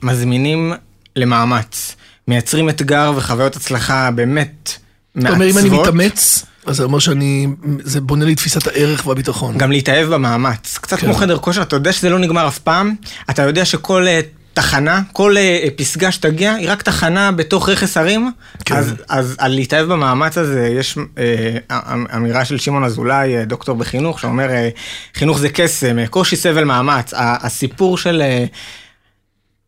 מזמינים 0.03 0.73
למאמץ. 1.17 1.97
מייצרים 2.29 2.69
אתגר 2.69 3.13
וחוויות 3.17 3.57
הצלחה 3.57 4.11
באמת 4.11 4.79
זאת 5.17 5.31
אומרת, 5.31 5.51
אם 5.51 5.59
אני 5.59 5.71
מתאמץ, 5.71 6.47
אז 6.67 6.77
זה 6.77 6.85
אומר 6.85 6.99
שאני, 6.99 7.47
זה 7.83 8.01
בונה 8.01 8.25
לי 8.25 8.35
תפיסת 8.35 8.67
הערך 8.67 9.07
והביטחון. 9.07 9.59
גם 9.59 9.71
להתאהב 9.71 10.15
במאמץ. 10.15 10.79
קצת 10.79 10.99
כן. 10.99 11.07
כמו 11.07 11.15
חדר 11.15 11.39
כושר, 11.39 11.63
אתה 11.63 11.77
יודע 11.77 11.93
שזה 11.93 12.11
לא 12.11 12.19
נגמר 12.19 12.49
אף 12.49 12.59
פעם, 12.59 12.95
אתה 13.31 13.43
יודע 13.43 13.65
שכל 13.65 14.07
אה, 14.09 14.21
תחנה, 14.55 15.03
כל 15.13 15.37
אה, 15.37 15.67
פסגה 15.77 16.13
שתגיע, 16.13 16.55
היא 16.55 16.71
רק 16.71 16.83
תחנה 16.83 17.33
בתוך 17.33 17.69
רכס 17.69 17.97
הרים, 17.97 18.31
כן. 18.65 18.77
אז, 18.77 18.95
אז 19.09 19.35
על 19.39 19.53
להתאהב 19.55 19.87
במאמץ 19.93 20.39
הזה, 20.39 20.69
יש 20.79 20.99
אה, 21.19 21.59
אמ- 21.93 22.07
אמירה 22.17 22.45
של 22.45 22.59
שמעון 22.59 22.85
אזולאי, 22.85 23.37
אה, 23.37 23.45
דוקטור 23.45 23.77
בחינוך, 23.77 24.21
שאומר, 24.21 24.51
אה, 24.51 24.69
חינוך 25.15 25.39
זה 25.39 25.49
קסם, 25.49 25.99
אה, 25.99 26.07
קושי, 26.07 26.37
סבל, 26.37 26.65
מאמץ. 26.65 27.13
הסיפור 27.17 27.99
של... 27.99 28.23
אה, 28.23 28.45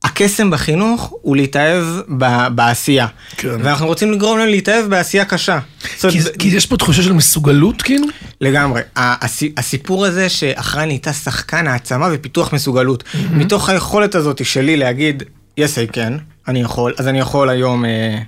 הקסם 0.05 0.51
בחינוך 0.51 1.13
הוא 1.23 1.37
להתאהב 1.37 1.85
ב- 2.19 2.49
בעשייה. 2.55 3.07
כן. 3.37 3.49
ואנחנו 3.65 3.87
רוצים 3.87 4.13
לגרום 4.13 4.39
להם 4.39 4.49
להתאהב 4.49 4.87
בעשייה 4.87 5.25
קשה. 5.25 5.59
זאת 5.99 6.13
כי, 6.13 6.19
אומרת, 6.21 6.37
כי 6.37 6.49
יש 6.49 6.67
פה 6.67 6.77
תחושה 6.77 7.03
של 7.03 7.13
מסוגלות, 7.13 7.83
כאילו? 7.83 8.07
לגמרי. 8.41 8.83
הס- 8.97 9.43
הסיפור 9.57 10.05
הזה 10.07 10.29
שאחראי 10.29 10.87
נהייתה 10.87 11.13
שחקן 11.13 11.67
העצמה 11.67 12.09
ופיתוח 12.13 12.53
מסוגלות. 12.53 13.05
מתוך 13.31 13.69
היכולת 13.69 14.15
הזאת 14.15 14.45
שלי 14.45 14.77
להגיד, 14.77 15.23
yes 15.61 15.63
I 15.91 15.95
can, 15.95 16.13
אני 16.49 16.61
יכול, 16.61 16.95
אז 16.99 17.09
אני 17.09 17.19
יכול 17.19 17.49
היום 17.49 17.85
אה, 17.85 18.19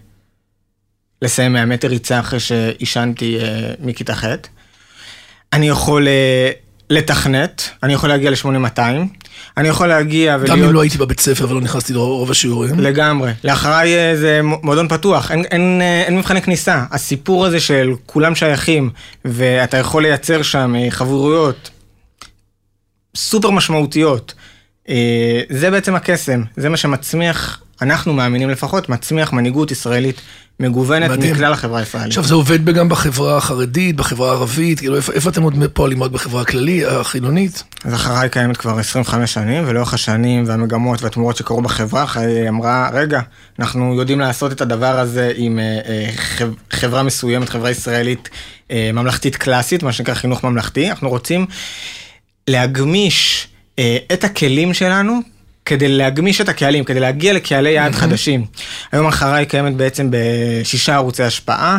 לסיים 1.23 1.53
100 1.53 1.65
מטר 1.67 1.89
ריצה 1.89 2.21
אחרי 2.21 2.41
שעישנתי 2.41 3.39
אה, 3.41 3.45
מכיתה 3.81 4.15
ח'. 4.15 4.25
אני 5.53 5.69
יכול 5.69 6.09
אה, 6.09 6.51
לתכנת, 6.91 7.71
אני 7.83 7.93
יכול 7.93 8.09
להגיע 8.09 8.31
ל-8200, 8.31 8.81
אני 9.57 9.69
יכול 9.69 9.87
להגיע 9.87 10.37
ולהיות... 10.41 10.59
גם 10.59 10.65
אם 10.65 10.73
לא 10.73 10.81
הייתי 10.81 10.99
בבית 10.99 11.21
ספר 11.21 11.51
ולא 11.51 11.61
נכנסתי 11.61 11.93
לרוב 11.93 12.31
השיעורים. 12.31 12.81
לגמרי. 12.81 13.33
לאחריי 13.45 13.95
אה, 13.95 14.17
זה 14.17 14.41
מועדון 14.43 14.89
פתוח, 14.89 15.31
אין, 15.31 15.45
אין, 15.45 15.79
אה, 15.83 16.03
אין 16.03 16.19
מבחני 16.19 16.43
כניסה. 16.43 16.85
הסיפור 16.91 17.47
הזה 17.47 17.61
של 17.61 17.93
כולם 18.07 18.35
שייכים, 18.35 18.91
ואתה 19.25 19.77
יכול 19.77 20.03
לייצר 20.03 20.43
שם 20.43 20.75
אה, 20.77 20.91
חברויות 20.91 21.71
סופר 23.17 23.51
משמעותיות, 23.51 24.35
זה 25.51 25.71
בעצם 25.71 25.95
הקסם, 25.95 26.43
זה 26.57 26.69
מה 26.69 26.77
שמצמיח, 26.77 27.63
אנחנו 27.83 28.13
מאמינים 28.13 28.51
לפחות, 28.51 28.89
מצמיח 28.89 29.33
מנהיגות 29.33 29.71
ישראלית 29.71 30.21
מגוונת 30.61 31.11
מדהים. 31.11 31.33
מכלל 31.35 31.53
החברה 31.53 31.79
הישראלית. 31.79 32.09
עכשיו, 32.09 32.25
זה 32.25 32.35
עובד 32.35 32.65
גם 32.65 32.89
בחברה 32.89 33.37
החרדית, 33.37 33.97
בחברה 33.97 34.29
הערבית, 34.31 34.79
כאילו, 34.79 34.97
איפה, 34.97 35.13
איפה 35.13 35.31
אתם 35.31 35.43
עוד 35.43 35.55
פועלים 35.73 36.03
רק 36.03 36.11
בחברה 36.11 36.43
הכללית, 36.43 36.87
החילונית? 36.87 37.63
אז 37.85 37.95
אחריי 37.95 38.29
קיימת 38.29 38.57
כבר 38.57 38.79
25 38.79 39.35
שנים, 39.35 39.65
ולאורך 39.67 39.95
השנים 39.95 40.45
והמגמות 40.47 41.03
והתמורות 41.03 41.37
שקרו 41.37 41.63
בחברה, 41.63 42.07
היא 42.15 42.49
אמרה, 42.49 42.91
רגע, 42.93 43.21
אנחנו 43.59 43.95
יודעים 43.95 44.21
לעשות 44.21 44.53
את 44.53 44.61
הדבר 44.61 44.99
הזה 44.99 45.33
עם 45.37 45.59
אה, 45.59 45.79
אה, 45.89 46.11
חב- 46.17 46.55
חברה 46.71 47.03
מסוימת, 47.03 47.49
חברה 47.49 47.71
ישראלית 47.71 48.29
אה, 48.71 48.91
ממלכתית 48.93 49.37
קלאסית, 49.37 49.83
מה 49.83 49.93
שנקרא 49.93 50.15
חינוך 50.15 50.45
ממלכתי, 50.45 50.91
אנחנו 50.91 51.09
רוצים 51.09 51.47
להגמיש 52.49 53.49
אה, 53.79 53.97
את 54.13 54.25
הכלים 54.25 54.75
שלנו. 54.75 55.21
כדי 55.65 55.89
להגמיש 55.89 56.41
את 56.41 56.49
הקהלים, 56.49 56.85
כדי 56.85 57.01
להגיע 57.01 57.33
לקהלי 57.33 57.71
יעד 57.71 57.93
חדשים. 57.93 58.45
היום 58.93 59.07
אחריי 59.07 59.47
קיימת 59.47 59.77
בעצם 59.77 60.09
בשישה 60.11 60.95
ערוצי 60.95 61.23
השפעה, 61.23 61.79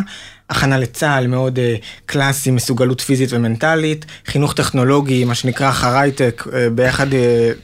הכנה 0.50 0.78
לצה"ל 0.78 1.26
מאוד 1.26 1.58
uh, 1.58 1.60
קלאסי, 2.06 2.50
מסוגלות 2.50 3.00
פיזית 3.00 3.32
ומנטלית, 3.32 4.06
חינוך 4.26 4.54
טכנולוגי, 4.54 5.24
מה 5.24 5.34
שנקרא 5.34 5.68
אחרייטק, 5.68 6.42
uh, 6.46 6.50
ביחד 6.74 7.12
uh, 7.12 7.16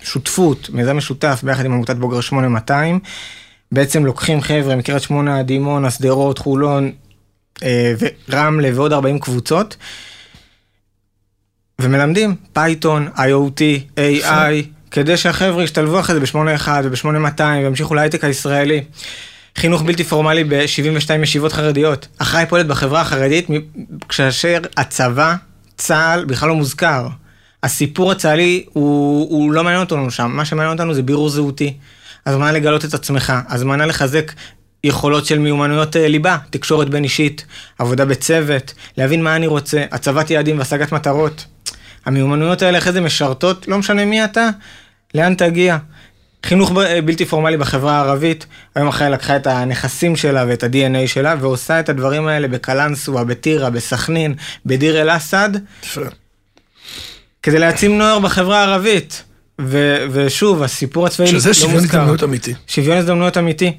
שותפות, 0.03 0.71
מיזם 0.73 0.97
משותף, 0.97 1.41
ביחד 1.43 1.65
עם 1.65 1.73
עמותת 1.73 1.97
בוגר 1.97 2.21
8200. 2.21 3.01
בעצם 3.73 4.05
לוקחים 4.05 4.41
חבר'ה 4.41 4.77
מקריית 4.77 5.03
שמונה, 5.03 5.43
דימונה, 5.43 5.91
שדרות, 5.91 6.39
חולון 6.39 6.93
uh, 7.57 7.63
ורמלה 8.29 8.71
ועוד 8.75 8.93
40 8.93 9.19
קבוצות. 9.19 9.77
ומלמדים 11.81 12.37
פייתון, 12.53 13.09
IoT, 13.17 13.61
AI, 13.97 14.78
כדי 14.91 15.17
שהחבר'ה 15.17 15.65
ישתלבו 15.65 16.01
אחרי 16.01 16.15
זה 16.15 16.21
ב-81 16.21 16.69
וב-8200 16.85 17.41
וימשיכו 17.41 17.95
להייטק 17.95 18.25
הישראלי. 18.25 18.85
חינוך 19.57 19.83
בלתי 19.83 20.05
פורמלי 20.05 20.45
ב-72 20.45 21.23
ישיבות 21.23 21.53
חרדיות. 21.53 22.09
אחראי 22.19 22.47
פועלת 22.47 22.67
בחברה 22.67 23.01
החרדית 23.01 23.47
כאשר 24.09 24.59
הצבא, 24.77 25.35
צה"ל, 25.77 26.25
בכלל 26.25 26.49
לא 26.49 26.55
מוזכר. 26.55 27.09
הסיפור 27.63 28.13
הצה"לי 28.13 28.65
הוא, 28.73 29.31
הוא 29.31 29.53
לא 29.53 29.65
מעניין 29.65 29.81
אותנו 29.81 30.11
שם, 30.11 30.31
מה 30.31 30.45
שמעניין 30.45 30.73
אותנו 30.73 30.95
זה 30.95 31.03
בירור 31.03 31.29
זהותי. 31.29 31.75
הזמנה 32.27 32.53
לגלות 32.53 32.85
את 32.85 32.95
עצמך, 32.95 33.33
הזמנה 33.49 33.87
לחזק 33.87 34.33
יכולות 34.85 35.27
של 35.27 35.39
מיומנויות 35.39 35.97
אה, 35.97 36.09
ליבה, 36.09 36.37
תקשורת 36.51 36.89
בין 36.89 37.05
אישית, 37.05 37.47
עבודה 37.79 38.05
בצוות, 38.05 38.75
להבין 38.97 39.23
מה 39.23 39.37
אני 39.37 39.47
רוצה, 39.47 39.85
הצבת 39.91 40.31
יעדים 40.31 40.59
והשגת 40.59 40.93
מטרות. 40.93 41.45
המיומנויות 42.07 42.63
האלה 42.63 42.79
אחרי 42.79 42.93
זה 42.93 43.01
משרתות, 43.01 43.69
לא 43.69 43.79
משנה 43.79 44.05
מי 44.05 44.25
אתה, 44.25 44.49
לאן 45.15 45.35
תגיע. 45.35 45.77
חינוך 46.47 46.73
ב- 46.73 46.99
בלתי 47.05 47.25
פורמלי 47.25 47.57
בחברה 47.57 47.97
הערבית, 47.97 48.47
היום 48.75 48.89
אחרי 48.89 49.11
לקחה 49.11 49.37
את 49.37 49.47
הנכסים 49.47 50.17
שלה 50.17 50.45
ואת 50.49 50.63
ה-DNA 50.63 51.07
שלה 51.09 51.35
ועושה 51.41 51.81
את 51.81 51.89
הדברים 51.89 52.27
האלה 52.27 52.49
בקלנסווה, 52.49 53.25
בטירה, 53.25 53.71
בסכנין, 53.71 54.35
בדיר 54.67 55.01
אל-אסד. 55.03 55.49
כדי 57.43 57.59
להעצים 57.59 57.99
נוער 57.99 58.19
בחברה 58.19 58.59
הערבית. 58.61 59.23
ו- 59.61 60.07
ושוב, 60.11 60.63
הסיפור 60.63 61.07
הצבאי 61.07 61.33
לא 61.33 61.39
שזה 61.39 61.49
מוזכר. 61.49 61.61
שוויון 61.63 61.85
הזדמנויות 61.85 62.23
אמיתי. 62.25 62.55
שוויון 62.67 62.97
הזדמנויות 62.99 63.39
אמיתי. 63.39 63.73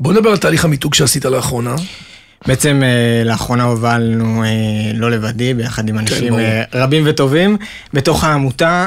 בוא 0.00 0.12
נדבר 0.12 0.30
על 0.30 0.36
תהליך 0.36 0.64
המיתוג 0.64 0.94
שעשית 0.94 1.24
לאחרונה. 1.24 1.74
בעצם 2.46 2.82
אה, 2.82 3.24
לאחרונה 3.24 3.64
הובלנו, 3.64 4.44
אה, 4.44 4.48
לא 4.94 5.10
לבדי, 5.10 5.54
ביחד 5.54 5.88
עם 5.88 5.98
אנשים 5.98 6.28
ברור. 6.28 6.40
אה, 6.40 6.62
רבים 6.74 7.02
וטובים, 7.06 7.56
בתוך 7.92 8.24
העמותה. 8.24 8.86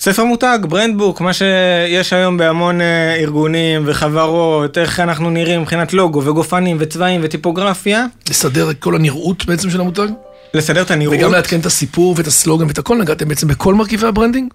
ספר 0.00 0.24
מותג, 0.24 0.58
brand 0.68 0.94
book, 0.94 1.20
מה 1.20 1.32
שיש 1.32 2.12
היום 2.12 2.36
בהמון 2.36 2.80
ארגונים 3.18 3.82
וחברות, 3.86 4.78
איך 4.78 5.00
אנחנו 5.00 5.30
נראים 5.30 5.60
מבחינת 5.60 5.92
לוגו 5.92 6.24
וגופנים 6.24 6.76
וצבעים 6.80 7.20
וטיפוגרפיה, 7.24 8.06
לסדר 8.30 8.70
את 8.70 8.78
כל 8.78 8.94
הנראות 8.94 9.46
בעצם 9.46 9.70
של 9.70 9.80
המותג, 9.80 10.08
לסדר 10.54 10.82
את 10.82 10.90
הנראות. 10.90 11.16
וגם 11.18 11.32
לעדכן 11.32 11.60
את 11.60 11.66
הסיפור 11.66 12.14
ואת 12.18 12.26
הסלוגן 12.26 12.66
ואת 12.66 12.78
הכל, 12.78 12.98
נגעתם 12.98 13.28
בעצם 13.28 13.48
בכל 13.48 13.74
מרכיבי 13.74 14.06
ה 14.06 14.11
branding? 14.11 14.52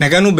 נגענו 0.00 0.30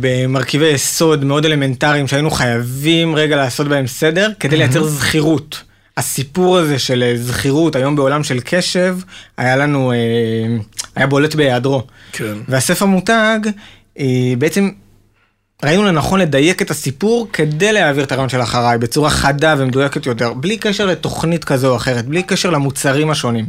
במרכיבי 0.00 0.66
יסוד 0.66 1.24
מאוד 1.24 1.44
אלמנטריים 1.44 2.08
שהיינו 2.08 2.30
חייבים 2.30 3.16
רגע 3.16 3.36
לעשות 3.36 3.68
בהם 3.68 3.86
סדר 3.86 4.30
כדי 4.40 4.56
לייצר 4.56 4.84
זכירות. 4.84 5.62
הסיפור 5.96 6.58
הזה 6.58 6.78
של 6.78 7.02
אה, 7.02 7.16
זכירות 7.16 7.76
היום 7.76 7.96
בעולם 7.96 8.24
של 8.24 8.40
קשב 8.44 8.96
היה 9.36 9.56
לנו, 9.56 9.92
אה, 9.92 9.96
היה 10.96 11.06
בולט 11.06 11.34
בהיעדרו. 11.34 11.82
כן. 12.12 12.34
והספר 12.48 12.86
מותג, 12.86 13.40
אה, 13.98 14.32
בעצם 14.38 14.70
ראינו 15.64 15.84
לנכון 15.84 16.20
לדייק 16.20 16.62
את 16.62 16.70
הסיפור 16.70 17.28
כדי 17.32 17.72
להעביר 17.72 18.04
את 18.04 18.12
הרעיון 18.12 18.28
של 18.28 18.42
אחריי 18.42 18.78
בצורה 18.78 19.10
חדה 19.10 19.54
ומדויקת 19.58 20.06
יותר, 20.06 20.32
בלי 20.32 20.56
קשר 20.56 20.86
לתוכנית 20.86 21.44
כזו 21.44 21.70
או 21.70 21.76
אחרת, 21.76 22.06
בלי 22.06 22.22
קשר 22.22 22.50
למוצרים 22.50 23.10
השונים. 23.10 23.46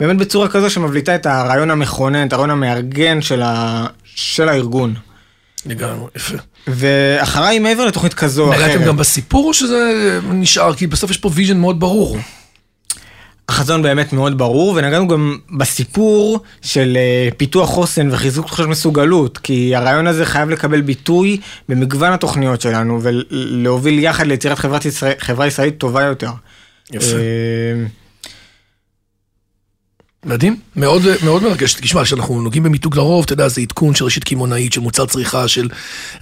באמת 0.00 0.16
בצורה 0.16 0.48
כזו 0.48 0.70
שמבליטה 0.70 1.14
את 1.14 1.26
הרעיון 1.26 1.70
המכונן, 1.70 2.26
את 2.26 2.32
הרעיון 2.32 2.50
המארגן 2.50 3.22
של, 3.22 3.42
ה... 3.42 3.86
של 4.16 4.48
הארגון. 4.48 4.94
לגמרי, 5.66 6.06
יפה. 6.16 6.36
ואחריי 6.66 7.58
מעבר 7.58 7.86
לתוכנית 7.86 8.14
כזו 8.14 8.44
או 8.44 8.52
אחרת. 8.52 8.64
נגעתם 8.64 8.84
גם 8.84 8.96
בסיפור 8.96 9.48
או 9.48 9.54
שזה 9.54 10.20
נשאר? 10.24 10.74
כי 10.74 10.86
בסוף 10.86 11.10
יש 11.10 11.18
פה 11.18 11.30
vision 11.34 11.58
מאוד 11.58 11.80
ברור. 11.80 12.18
החזון 13.48 13.82
באמת 13.82 14.12
מאוד 14.12 14.38
ברור, 14.38 14.74
ונגענו 14.76 15.08
גם 15.08 15.38
בסיפור 15.56 16.40
של 16.62 16.96
אה, 16.96 17.28
פיתוח 17.36 17.68
חוסן 17.68 18.08
וחיזוק 18.12 18.46
תחושת 18.46 18.64
מסוגלות, 18.64 19.38
כי 19.38 19.76
הרעיון 19.76 20.06
הזה 20.06 20.24
חייב 20.24 20.50
לקבל 20.50 20.80
ביטוי 20.80 21.40
במגוון 21.68 22.12
התוכניות 22.12 22.60
שלנו, 22.60 23.00
ולהוביל 23.02 23.98
יחד 23.98 24.26
ליצירת 24.26 24.58
חברת 24.58 24.84
ישראל, 24.84 25.14
חברה 25.18 25.46
ישראלית 25.46 25.78
טובה 25.78 26.02
יותר. 26.02 26.30
יפה. 26.92 27.16
מדהים, 30.26 30.56
מאוד, 30.76 31.02
מאוד 31.24 31.42
מרגש. 31.42 31.74
תשמע, 31.74 32.04
כשאנחנו 32.04 32.42
נוגעים 32.42 32.62
במיתוג 32.62 32.96
לרוב, 32.96 33.24
אתה 33.24 33.32
יודע, 33.32 33.48
זה 33.48 33.60
עדכון 33.60 33.94
של 33.94 34.04
רשת 34.04 34.24
קמעונאית, 34.24 34.72
של 34.72 34.80
מוצר 34.80 35.06
צריכה, 35.06 35.48
של 35.48 35.68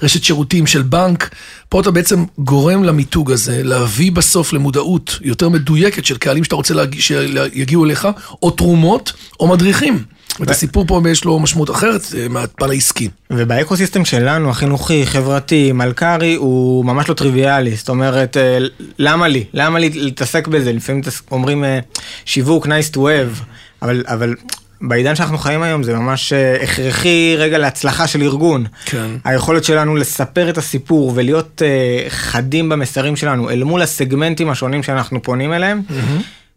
רשת 0.02 0.24
שירותים, 0.24 0.66
של 0.66 0.82
בנק. 0.82 1.34
פה 1.68 1.80
אתה 1.80 1.90
בעצם 1.90 2.24
גורם 2.38 2.84
למיתוג 2.84 3.32
הזה 3.32 3.62
להביא 3.62 4.12
בסוף 4.12 4.52
למודעות 4.52 5.18
יותר 5.22 5.48
מדויקת 5.48 6.04
של 6.04 6.16
קהלים 6.16 6.44
שאתה 6.44 6.54
רוצה 6.54 6.74
להגיע, 6.74 7.00
שיגיעו 7.02 7.84
אליך, 7.84 8.08
או 8.42 8.50
תרומות, 8.50 9.12
או 9.40 9.48
מדריכים. 9.48 10.04
ואת 10.40 10.50
הסיפור 10.50 10.86
פה 10.86 11.00
יש 11.10 11.24
לו 11.24 11.40
משמעות 11.40 11.70
אחרת 11.70 12.02
אה, 12.16 12.28
מהפן 12.28 12.70
העסקי. 12.70 13.08
ובאקוסיסטם 13.30 14.04
שלנו, 14.04 14.50
החינוכי, 14.50 15.06
חברתי, 15.06 15.72
מלכ"רי, 15.72 16.34
הוא 16.34 16.84
ממש 16.84 17.08
לא 17.08 17.14
טריוויאלי. 17.14 17.76
זאת 17.76 17.88
אומרת, 17.88 18.36
אה, 18.36 18.58
למה 18.98 19.28
לי? 19.28 19.44
למה 19.52 19.78
לי 19.78 19.90
להתעסק 19.90 20.48
בזה? 20.48 20.72
לפעמים 20.72 21.02
אומרים 21.30 21.64
אה, 21.64 21.78
שיווק 22.24 22.66
nice 22.66 22.94
to 22.94 22.98
have, 22.98 23.42
אבל, 23.84 24.04
אבל 24.06 24.34
בעידן 24.80 25.14
שאנחנו 25.14 25.38
חיים 25.38 25.62
היום 25.62 25.82
זה 25.82 25.94
ממש 25.94 26.32
אה, 26.32 26.62
הכרחי 26.62 27.34
רגע 27.38 27.58
להצלחה 27.58 28.06
של 28.06 28.22
ארגון. 28.22 28.66
כן. 28.84 29.06
היכולת 29.24 29.64
שלנו 29.64 29.96
לספר 29.96 30.50
את 30.50 30.58
הסיפור 30.58 31.12
ולהיות 31.14 31.62
אה, 31.64 32.10
חדים 32.10 32.68
במסרים 32.68 33.16
שלנו 33.16 33.50
אל 33.50 33.64
מול 33.64 33.82
הסגמנטים 33.82 34.50
השונים 34.50 34.82
שאנחנו 34.82 35.22
פונים 35.22 35.52
אליהם, 35.52 35.82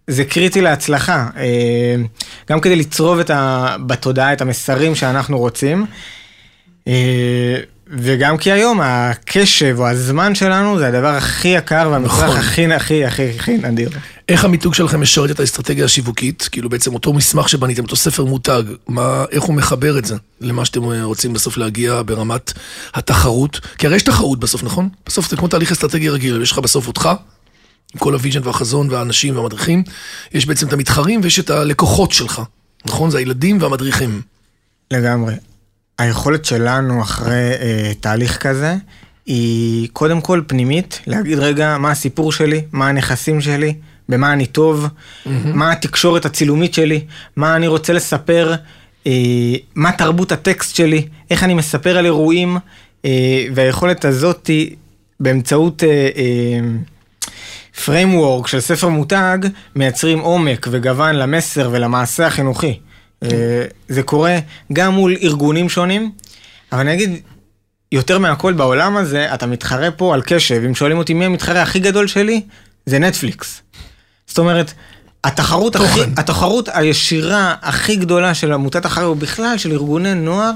זה 0.08 0.26
קריטי 0.26 0.62
להצלחה. 0.62 1.28
אה, 1.38 1.96
גם 2.50 2.60
כדי 2.60 2.76
לצרוב 2.76 3.20
את 3.20 3.30
ה, 3.30 3.76
בתודעה 3.86 4.34
את 4.34 4.42
המסרים 4.42 4.96
שאנחנו 4.96 5.40
רוצים. 5.40 5.86
וגם 7.90 8.38
כי 8.38 8.52
היום 8.52 8.82
הקשב 8.84 9.76
או 9.80 9.88
הזמן 9.88 10.36
שלנו 10.36 10.80
זה 10.80 10.88
הדבר 10.88 11.16
הכי 11.16 11.48
יקר 11.48 11.90
והמצרך 11.92 12.24
נכון. 12.24 12.38
הכי 12.38 12.74
הכי 12.74 13.06
הכי 13.06 13.30
הכי 13.30 13.58
נדיר. 13.58 13.90
איך 14.30 14.46
המיתוג 14.46 14.74
שלכם 14.74 15.02
משרת 15.02 15.32
את 15.32 15.40
האסטרטגיה 15.40 15.86
השיווקית? 15.86 16.50
כאילו 16.52 16.70
בעצם 16.70 16.94
אותו 16.94 17.14
מסמך 17.14 17.50
שבניתם, 17.50 17.84
אותו 17.84 17.96
ספר 17.96 18.26
מותג, 18.26 18.64
מה, 18.88 19.26
איך 19.32 19.44
הוא 19.44 19.56
מחבר 19.56 19.98
את 19.98 20.06
זה 20.06 20.16
למה 20.42 20.66
שאתם 20.66 20.92
אה, 20.92 21.04
רוצים 21.04 21.34
בסוף 21.34 21.58
להגיע 21.58 22.02
ברמת 22.06 22.54
התחרות? 22.94 23.60
כי 23.78 23.88
הרי 23.88 23.96
יש 23.96 24.04
תחרות 24.04 24.40
בסוף, 24.40 24.64
נכון? 24.64 24.90
בסוף 25.06 25.30
זה 25.30 25.38
כמו 25.38 25.48
תהליך 25.48 25.72
אסטרטגי 25.72 26.10
רגיל, 26.10 26.42
יש 26.42 26.52
לך 26.52 26.60
בסוף 26.60 26.88
אותך, 26.88 27.10
עם 27.94 28.00
כל 28.00 28.14
ה 28.14 28.18
vision 28.18 28.42
והחזון 28.44 28.90
והאנשים 28.90 29.38
והמדריכים, 29.38 29.84
יש 30.34 30.46
בעצם 30.46 30.68
את 30.68 30.74
המתחרים 30.74 31.20
ויש 31.24 31.40
את 31.40 31.50
הלקוחות 31.50 32.12
שלך, 32.12 32.42
נכון? 32.86 33.12
זה 33.12 33.18
הילדים 33.18 33.62
והמדריכים. 33.62 34.22
לגמרי. 34.92 35.34
היכולת 35.98 36.46
שלנו 36.46 37.02
אחרי 37.02 37.52
אה, 37.60 37.92
תהליך 38.00 38.38
כזה 38.38 38.76
היא 39.26 39.90
קודם 39.94 40.22
כל 40.22 40.42
פנימית, 40.48 41.02
להגיד 41.08 41.40
רגע 41.40 41.78
מה 41.78 41.92
הסיפור 41.92 42.32
שלי, 42.32 42.62
מה 42.72 42.88
הנכסים 42.88 43.42
שלי, 43.42 43.74
במה 44.10 44.34
אני 44.34 44.46
טוב, 44.46 44.86
mm-hmm. 44.86 45.30
מה 45.46 45.72
התקשורת 45.72 46.26
הצילומית 46.26 46.74
שלי, 46.74 47.06
מה 47.36 47.56
אני 47.56 47.68
רוצה 47.68 47.94
לספר, 47.94 48.54
אה, 49.08 49.12
מה 49.76 49.92
תרבות 49.92 50.32
הטקסט 50.32 50.76
שלי, 50.76 51.08
איך 51.32 51.44
אני 51.44 51.54
מספר 51.54 51.98
על 51.98 52.06
אירועים, 52.06 52.58
אה, 53.06 53.46
והיכולת 53.56 54.06
הזאת 54.06 54.48
היא 54.48 54.76
באמצעות 55.20 55.84
אה, 55.84 56.10
אה, 56.16 56.60
framework 57.86 58.48
של 58.48 58.60
ספר 58.60 58.88
מותג, 58.90 59.38
מייצרים 59.76 60.20
עומק 60.20 60.68
וגוון 60.72 61.16
למסר 61.16 61.70
ולמעשה 61.72 62.28
החינוכי. 62.28 62.80
אה, 63.24 63.66
זה 63.88 64.04
קורה 64.04 64.38
גם 64.74 64.94
מול 64.94 65.16
ארגונים 65.22 65.70
שונים, 65.70 66.12
אבל 66.72 66.80
אני 66.80 66.94
אגיד, 66.94 67.10
יותר 67.92 68.20
מהכל 68.20 68.54
בעולם 68.54 68.98
הזה, 68.98 69.34
אתה 69.34 69.46
מתחרה 69.46 69.92
פה 69.92 70.14
על 70.14 70.22
קשב. 70.26 70.62
אם 70.66 70.76
שואלים 70.76 70.98
אותי 70.98 71.14
מי 71.14 71.26
המתחרה 71.26 71.62
הכי 71.62 71.80
גדול 71.80 72.08
שלי, 72.08 72.42
זה 72.86 73.00
נטפליקס. 73.00 73.62
זאת 74.28 74.38
אומרת, 74.38 74.74
התחרות, 75.24 75.76
הכי, 75.76 76.00
התחרות 76.18 76.70
הישירה 76.74 77.56
הכי 77.62 77.96
גדולה 77.96 78.34
של 78.34 78.54
עמותת 78.54 78.86
החרב, 78.86 79.10
ובכלל 79.10 79.58
של 79.58 79.72
ארגוני 79.72 80.14
נוער, 80.14 80.52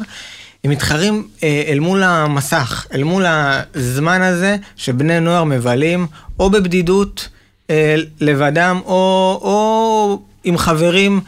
הם 0.63 0.71
מתחרים 0.71 1.27
אה, 1.43 1.63
אל 1.67 1.79
מול 1.79 2.03
המסך, 2.03 2.85
אל 2.93 3.03
מול 3.03 3.25
הזמן 3.27 4.21
הזה 4.21 4.57
שבני 4.75 5.19
נוער 5.19 5.43
מבלים, 5.43 6.07
או 6.39 6.49
בבדידות 6.49 7.29
אה, 7.69 7.95
לבדם, 8.21 8.79
או, 8.85 9.39
או 9.41 10.21
עם 10.43 10.57
חברים 10.57 11.21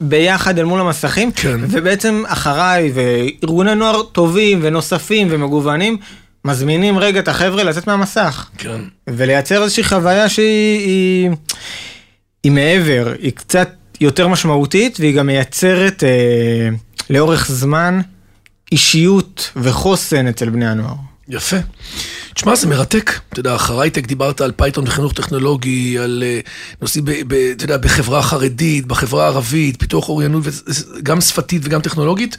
ביחד 0.00 0.58
אל 0.58 0.64
מול 0.64 0.80
המסכים, 0.80 1.32
כן. 1.32 1.60
ובעצם 1.70 2.22
אחריי 2.26 2.92
וארגוני 2.94 3.74
נוער 3.74 4.02
טובים 4.02 4.58
ונוספים 4.62 5.28
ומגוונים, 5.30 5.96
מזמינים 6.44 6.98
רגע 6.98 7.20
את 7.20 7.28
החבר'ה 7.28 7.62
לצאת 7.62 7.86
מהמסך. 7.86 8.48
כן. 8.58 8.80
ולייצר 9.06 9.62
איזושהי 9.62 9.84
חוויה 9.84 10.28
שהיא 10.28 10.78
היא, 10.78 11.30
היא 12.42 12.52
מעבר, 12.52 13.12
היא 13.22 13.32
קצת 13.32 13.68
יותר 14.00 14.28
משמעותית, 14.28 15.00
והיא 15.00 15.14
גם 15.14 15.26
מייצרת 15.26 16.04
אה, 16.04 16.68
לאורך 17.10 17.46
זמן 17.50 18.00
אישיות 18.72 19.50
וחוסן 19.56 20.26
אצל 20.26 20.50
בני 20.50 20.68
הנוער. 20.68 20.94
יפה. 21.28 21.56
תשמע, 22.34 22.54
זה 22.54 22.66
מרתק. 22.66 23.20
אתה 23.28 23.40
יודע, 23.40 23.54
אחרייטק 23.54 24.06
דיברת 24.06 24.40
על 24.40 24.52
פייתון 24.52 24.84
וחינוך 24.86 25.12
טכנולוגי, 25.12 25.98
על 25.98 26.22
אה, 26.26 26.40
נושאים, 26.82 27.04
אתה 27.56 27.64
יודע, 27.64 27.76
בחברה 27.76 28.18
החרדית, 28.18 28.86
בחברה 28.86 29.24
הערבית, 29.24 29.80
פיתוח 29.80 30.08
אוריינות, 30.08 30.44
גם 31.02 31.20
שפתית 31.20 31.62
וגם 31.64 31.80
טכנולוגית. 31.80 32.36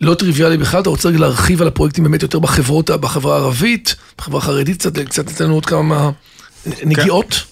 לא 0.00 0.14
טריוויאלי 0.14 0.56
בכלל, 0.56 0.80
אתה 0.80 0.90
רוצה 0.90 1.10
להרחיב 1.10 1.62
על 1.62 1.68
הפרויקטים 1.68 2.04
באמת 2.04 2.22
יותר 2.22 2.38
בחברות, 2.38 2.90
בחברה 2.90 3.36
הערבית, 3.36 3.96
בחברה 4.18 4.38
החרדית, 4.38 4.78
קצת, 4.78 4.98
קצת 4.98 5.28
ניתן 5.28 5.44
לנו 5.44 5.54
עוד 5.54 5.66
כמה 5.66 6.10
נגיעות. 6.84 7.42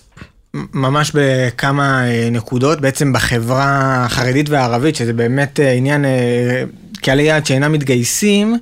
ממש 0.54 1.12
בכמה 1.14 2.09
אה, 2.09 2.28
נקודות, 2.30 2.80
בעצם 2.80 3.12
בחברה 3.12 4.04
החרדית 4.04 4.48
והערבית, 4.48 4.96
שזה 4.96 5.12
באמת 5.12 5.61
אה, 5.61 5.72
עניין, 5.72 6.04
אה, 6.04 6.62
קהלי 7.02 7.22
יעד 7.22 7.46
שאינם 7.46 7.72
מתגייסים, 7.72 8.59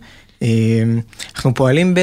אנחנו 1.34 1.54
פועלים 1.54 1.94
ב, 1.94 2.00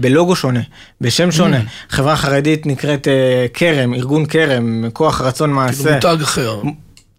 בלוגו 0.00 0.36
שונה, 0.36 0.60
בשם 1.00 1.32
שונה. 1.32 1.60
חברה 1.88 2.16
חרדית 2.16 2.66
נקראת 2.66 3.08
כרם, 3.54 3.94
ארגון 3.94 4.26
כרם, 4.26 4.84
כוח 4.92 5.20
רצון 5.20 5.50
כאילו 5.50 5.62
מעשה. 5.62 5.94
מותג 5.94 6.22
אחר. 6.22 6.62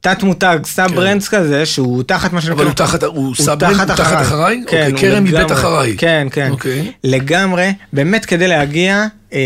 תת 0.01 0.23
מותג, 0.23 0.59
sub 0.65 0.95
brands 0.95 1.29
כזה, 1.29 1.65
שהוא 1.65 2.03
תחת 2.03 2.33
מה 2.33 2.41
שנקרא... 2.41 2.55
אבל 2.55 2.65
הוא 2.65 2.73
תחת, 2.73 3.03
הוא 3.03 3.35
sub-brand, 3.35 3.79
הוא 3.79 3.95
תחת 3.95 4.21
אחריי? 4.21 4.63
כן, 4.67 4.91
אוקיי, 4.91 5.11
כרם 5.11 5.23
מבית. 5.23 5.51
אחריי. 5.51 5.97
כן, 5.97 6.27
כן. 6.31 6.49
אוקיי. 6.51 6.91
לגמרי, 7.03 7.73
באמת 7.93 8.25
כדי 8.25 8.47
להגיע 8.47 9.05
אה, 9.33 9.39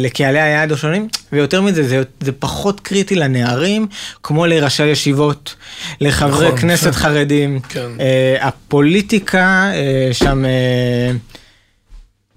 לקהלי 0.00 0.40
היעד 0.40 0.72
השונים, 0.72 1.08
ויותר 1.32 1.60
מזה, 1.62 1.88
זה, 1.88 2.02
זה 2.20 2.32
פחות 2.32 2.80
קריטי 2.80 3.14
לנערים, 3.14 3.86
כמו 4.22 4.46
לראשי 4.46 4.86
ישיבות, 4.86 5.54
לחברי 6.00 6.46
נכון, 6.46 6.58
כנסת 6.58 6.84
כן. 6.84 6.92
חרדים. 6.92 7.60
כן. 7.68 7.88
אה, 8.00 8.36
הפוליטיקה 8.40 9.70
אה, 9.74 10.08
שם... 10.12 10.44
אה, 10.44 11.12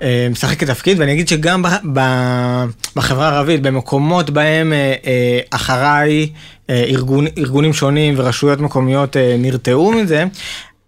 אה, 0.02 0.28
משחקת 0.32 0.68
תפקיד, 0.68 1.00
ואני 1.00 1.14
אגיד 1.14 1.28
שגם 1.28 1.62
ב, 1.62 1.68
ב, 1.94 2.00
בחברה 2.96 3.30
הערבית, 3.30 3.62
במקומות 3.62 4.30
בהם 4.30 4.74
אה, 4.74 4.94
אה, 5.06 5.40
אחריי 5.52 6.30
ארגון, 6.70 7.26
ארגונים 7.38 7.74
שונים 7.74 8.14
ורשויות 8.18 8.60
מקומיות 8.60 9.18
אה, 9.18 9.36
נרתעו 9.40 9.92
מזה, 9.92 10.26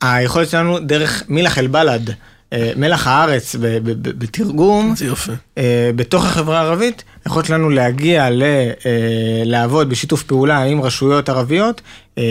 היכולת 0.02 0.50
שלנו 0.50 0.80
דרך 0.80 1.24
מילח 1.28 1.58
אל 1.58 1.68
בלד, 1.68 2.14
אה, 2.54 2.72
מלח 2.76 3.08
הארץ 3.08 3.56
בתרגום, 4.02 4.94
זה 4.98 5.06
יופי. 5.06 5.32
אה, 5.58 5.92
בתוך 5.96 6.26
החברה 6.26 6.60
הערבית, 6.60 7.04
היכולת 7.26 7.46
שלנו 7.46 7.70
להגיע 7.70 8.30
ל, 8.30 8.44
אה, 8.44 9.42
לעבוד 9.46 9.90
בשיתוף 9.90 10.24
פעולה 10.24 10.64
עם 10.64 10.82
רשויות 10.82 11.30
ערביות, 11.30 11.82
אה, 12.18 12.24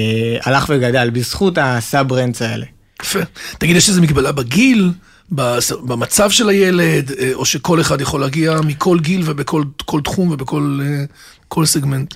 הלך 0.43 0.67
וגדל 0.69 1.11
בזכות 1.11 1.59
ה 1.61 1.68
sub-brands 1.68 2.43
האלה. 2.43 2.67
יפה. 3.03 3.21
תגיד, 3.59 3.77
יש 3.77 3.89
איזו 3.89 4.03
מגבלה 4.03 4.33
בגיל, 4.33 4.91
במצב 5.31 6.31
של 6.31 6.49
הילד, 6.49 7.13
אה, 7.19 7.31
או 7.35 7.45
שכל 7.45 7.81
אחד 7.81 8.01
יכול 8.01 8.21
להגיע 8.21 8.61
מכל 8.61 8.99
גיל 9.01 9.23
ובכל 9.25 9.63
כל 9.85 10.01
תחום 10.01 10.31
ובכל 10.31 10.81
אה, 10.83 11.05
כל 11.49 11.67
סגמנט? 11.67 12.15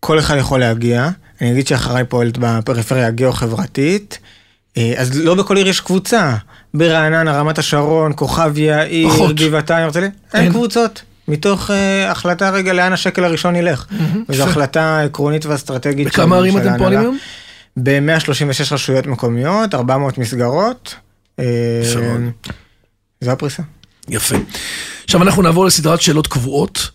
כל 0.00 0.18
אחד 0.18 0.36
יכול 0.36 0.60
להגיע, 0.60 1.08
אני 1.40 1.52
אגיד 1.52 1.66
שאחריי 1.66 2.04
פועלת 2.04 2.38
בפריפריה 2.38 3.06
הגיאו-חברתית, 3.06 4.18
אה, 4.76 4.92
אז 4.96 5.18
לא 5.18 5.34
בכל 5.34 5.56
עיר 5.56 5.68
יש 5.68 5.80
קבוצה. 5.80 6.36
ברעננה, 6.74 7.38
רמת 7.40 7.58
השרון, 7.58 8.12
כוכב 8.16 8.58
יאיר. 8.58 9.08
גבעתיים, 9.34 9.84
הרצליה, 9.84 10.08
אין. 10.34 10.42
אין 10.42 10.52
קבוצות. 10.52 11.02
מתוך 11.28 11.70
אה, 11.70 12.10
החלטה 12.10 12.50
רגע 12.50 12.72
לאן 12.72 12.92
השקל 12.92 13.24
הראשון 13.24 13.56
ילך. 13.56 13.86
וזו 14.28 14.42
יפה. 14.42 14.50
החלטה 14.50 15.00
עקרונית 15.00 15.46
ואסטרטגית. 15.46 16.06
בכמה 16.06 16.36
ערים 16.36 16.58
אתם 16.58 16.78
פועלים. 16.78 16.98
היום? 16.98 17.18
ב-136 17.76 18.72
רשויות 18.74 19.06
מקומיות, 19.06 19.74
400 19.74 20.18
מסגרות. 20.18 20.94
אה. 21.38 21.44
זו 23.20 23.30
הפריסה. 23.30 23.62
יפה. 24.08 24.36
עכשיו 25.04 25.22
אנחנו 25.22 25.42
נעבור 25.42 25.66
לסדרת 25.66 26.00
שאלות 26.00 26.26
קבועות. 26.26 26.90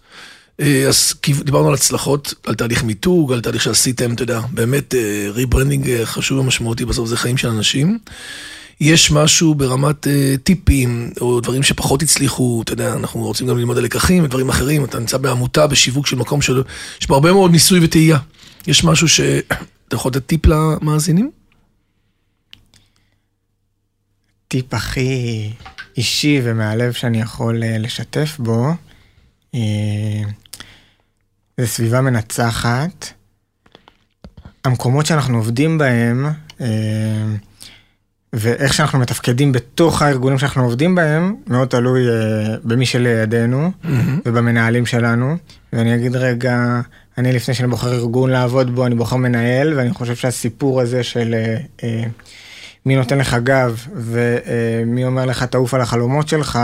אה, 0.60 0.88
אז 0.88 1.13
דיברנו 1.44 1.68
על 1.68 1.74
הצלחות, 1.74 2.34
על 2.46 2.56
תהליך 2.56 2.84
מיתוג, 2.84 3.34
על 3.34 3.42
תהליך 3.42 3.62
שעשיתם, 3.62 4.13
אתה 4.13 4.24
יודע, 4.24 4.39
באמת 4.52 4.96
rebranding 5.30 6.04
חשוב 6.04 6.39
ומשמעותי, 6.39 6.86
בסוף 6.86 7.10
זה 7.10 7.18
חיים 7.18 7.38
של 7.38 7.48
אנשים. 7.48 7.98
יש 8.84 9.12
משהו 9.12 9.56
ברמת 9.56 10.08
אה, 10.08 10.36
טיפים, 10.44 11.12
או 11.22 11.39
דברים 11.39 11.63
שפחות 11.63 12.02
הצליחו, 12.02 12.62
אתה 12.63 12.74
יודע, 12.74 12.94
אנחנו 12.94 13.22
רוצים 13.22 13.48
גם 13.48 13.58
ללמוד 13.58 13.78
על 13.78 13.84
לקחים 13.84 14.24
ודברים 14.24 14.50
אחרים, 14.50 14.86
אתה 14.86 15.00
נמצא 15.00 15.18
בעמותה, 15.18 15.68
בשיווק 15.68 16.08
של 16.08 16.16
מקום 16.16 16.42
של... 16.42 16.63
יש 17.02 17.08
בו 17.08 17.13
הרבה 17.13 17.32
מאוד 17.32 17.52
ניסוי 17.52 17.80
וטעייה. 17.86 18.18
יש 18.68 18.84
משהו 18.84 19.10
שאתה 19.10 19.56
יכול 19.96 20.12
לתת 20.12 20.26
טיפ 20.26 20.46
למאזינים? 20.46 21.32
הטיפ 24.48 24.74
הכי 24.74 25.50
אישי 25.98 26.42
ומהלב 26.44 26.94
שאני 26.94 27.22
יכול 27.22 27.63
אה, 27.63 27.78
לשתף 27.78 28.36
בו, 28.39 28.66
אה, 29.56 29.60
זה 31.58 31.68
סביבה 31.68 32.02
מנצחת. 32.02 33.13
המקומות 34.66 35.06
שאנחנו 35.06 35.38
עובדים 35.38 35.78
בהם, 35.78 36.26
אה, 36.62 36.68
ואיך 38.34 38.74
שאנחנו 38.74 39.00
מתפקדים 39.00 39.52
בתוך 39.52 40.02
הארגונים 40.02 40.39
שאנחנו 40.39 40.63
עובדים 40.63 40.96
בהם, 40.96 41.36
מאוד 41.48 41.68
תלוי 41.68 42.10
אה, 42.10 42.56
במי 42.63 42.86
שלידינו 42.86 43.72
ובמנהלים 44.26 44.86
שלנו. 44.86 45.38
ואני 45.74 45.96
אגיד 45.96 46.16
רגע, 46.16 46.82
אני 47.18 47.32
לפני 47.32 47.54
שאני 47.54 47.68
בוחר 47.68 47.94
ארגון 47.94 48.30
לעבוד 48.30 48.76
בו, 48.76 48.86
אני 48.86 48.96
בוחר 48.96 49.16
מנהל, 49.16 49.74
ואני 49.74 49.94
חושב 49.94 50.16
שהסיפור 50.16 50.82
הזה 50.82 51.04
של 51.04 51.36
אה, 51.84 52.04
מי 52.86 52.96
נותן 52.96 53.18
לך 53.18 53.38
גב 53.44 53.86
ומי 53.96 55.06
אומר 55.06 55.26
לך 55.26 55.44
תעוף 55.44 55.74
על 55.74 55.82
החלומות 55.82 56.28
שלך, 56.28 56.60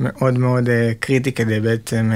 מאוד 0.00 0.38
מאוד 0.38 0.68
קריטי 1.00 1.32
כדי 1.32 1.60
בעצם 1.60 2.12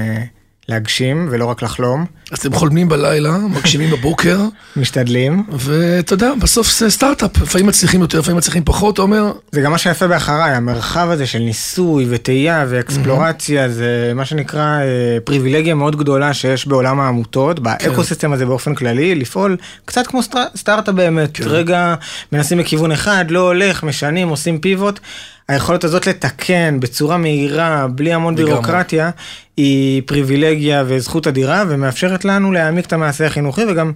להגשים 0.69 1.27
ולא 1.31 1.45
רק 1.45 1.61
לחלום. 1.63 2.05
אז 2.31 2.37
אתם 2.39 2.53
חולמים 2.53 2.89
בלילה, 2.89 3.37
מגשימים 3.37 3.89
בבוקר, 3.91 4.39
משתדלים. 4.75 5.43
ואתה 5.51 6.13
יודע, 6.13 6.31
בסוף 6.41 6.79
זה 6.79 6.89
סטארט-אפ, 6.89 7.41
לפעמים 7.41 7.67
מצליחים 7.67 8.01
יותר, 8.01 8.19
לפעמים 8.19 8.37
מצליחים 8.37 8.63
פחות, 8.65 8.93
אתה 8.93 9.01
אומר, 9.01 9.31
זה 9.51 9.61
גם 9.61 9.71
מה 9.71 9.77
שיפה 9.77 10.07
באחריי, 10.07 10.53
המרחב 10.55 11.07
הזה 11.09 11.25
של 11.25 11.39
ניסוי 11.39 12.05
וטעייה 12.09 12.65
ואקספלורציה, 12.69 13.69
זה 13.69 14.11
מה 14.15 14.25
שנקרא 14.25 14.79
אה, 14.79 14.83
פריבילגיה 15.23 15.75
מאוד 15.75 15.95
גדולה 15.95 16.33
שיש 16.33 16.67
בעולם 16.67 16.99
העמותות, 16.99 17.59
באקוסיסטם 17.59 18.33
הזה 18.33 18.45
באופן 18.45 18.75
כללי, 18.75 19.15
לפעול 19.15 19.57
קצת 19.85 20.07
כמו 20.07 20.23
סטאר- 20.23 20.47
סטארט-אפ 20.55 20.95
באמת, 20.95 21.29
כן. 21.37 21.43
רגע 21.47 21.95
מנסים 22.31 22.57
בכיוון 22.57 22.91
אחד, 22.91 23.25
לא 23.29 23.39
הולך, 23.39 23.83
משנים, 23.83 24.29
עושים 24.29 24.59
פיבוט. 24.59 24.99
היכולת 25.47 25.83
הזאת 25.83 26.07
לתקן 26.07 26.79
בצורה 26.79 27.17
מהירה, 27.17 27.87
בלי 27.87 28.13
המון. 28.13 28.35
בירוקרטיה, 28.35 29.11
היא 29.57 30.01
פריבילגיה 30.05 30.83
וזכות 30.87 31.27
אדירה, 31.27 31.63
ומאפשרת 31.69 32.25
לנו 32.25 32.51
להעמיק 32.51 32.85
את 32.85 32.93
המעשה 32.93 33.25
החינוכי 33.25 33.61
וגם 33.65 33.91